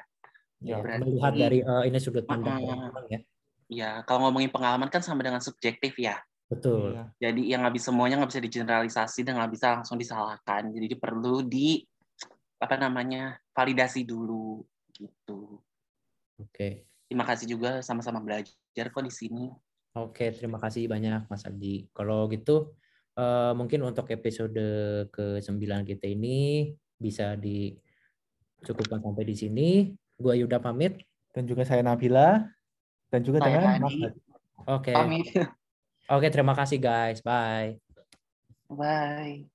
Ya, 0.65 0.81
berarti- 0.81 1.05
melihat 1.05 1.33
dari 1.37 1.59
eh, 1.61 1.83
ini 1.89 1.99
sudut 2.01 2.25
pandang 2.25 2.61
perempuan 2.61 3.05
ya. 3.11 3.21
Ya 3.65 3.91
kalau 4.05 4.29
ngomongin 4.29 4.53
pengalaman 4.53 4.93
kan 4.93 5.01
sama 5.01 5.25
dengan 5.25 5.41
subjektif 5.41 5.97
ya. 5.97 6.21
Betul. 6.45 6.93
Iya. 6.93 7.05
jadi 7.19 7.43
yang 7.57 7.61
nggak 7.65 7.75
bisa 7.81 7.89
semuanya 7.89 8.21
nggak 8.21 8.31
bisa 8.37 8.45
digeneralisasi 8.45 9.21
dan 9.25 9.41
nggak 9.41 9.53
bisa 9.57 9.67
langsung 9.81 9.97
disalahkan. 9.97 10.69
Jadi 10.71 10.95
perlu 11.01 11.41
di 11.41 11.81
apa 12.61 12.77
namanya 12.77 13.41
validasi 13.57 14.05
dulu 14.05 14.61
gitu. 14.93 15.59
Oke. 16.41 16.85
Terima 17.09 17.25
kasih 17.25 17.47
juga 17.49 17.81
sama-sama 17.81 18.21
belajar 18.21 18.87
kok 18.93 19.05
di 19.05 19.13
sini. 19.13 19.49
Oke, 19.95 20.35
terima 20.35 20.59
kasih 20.59 20.91
banyak 20.91 21.31
Mas 21.31 21.47
Adi. 21.47 21.87
Kalau 21.95 22.27
gitu 22.27 22.75
eh, 23.19 23.53
mungkin 23.55 23.81
untuk 23.87 24.11
episode 24.11 24.59
ke-9 25.11 25.63
kita 25.87 26.07
ini 26.07 26.71
bisa 26.99 27.35
dicukupkan 27.39 29.03
sampai 29.03 29.25
di 29.27 29.35
sini. 29.35 29.69
Gua 30.15 30.35
Yuda 30.39 30.63
pamit. 30.63 31.03
dan 31.35 31.51
juga 31.51 31.67
saya 31.67 31.83
Nabila 31.83 32.47
dan 33.11 33.21
juga 33.27 33.43
Saya. 33.43 33.83
Oke. 34.71 34.95
pamit 34.95 35.27
Oke, 36.07 36.31
terima 36.31 36.55
kasih 36.55 36.79
guys. 36.79 37.19
Bye. 37.25 37.83
bye 38.69 39.51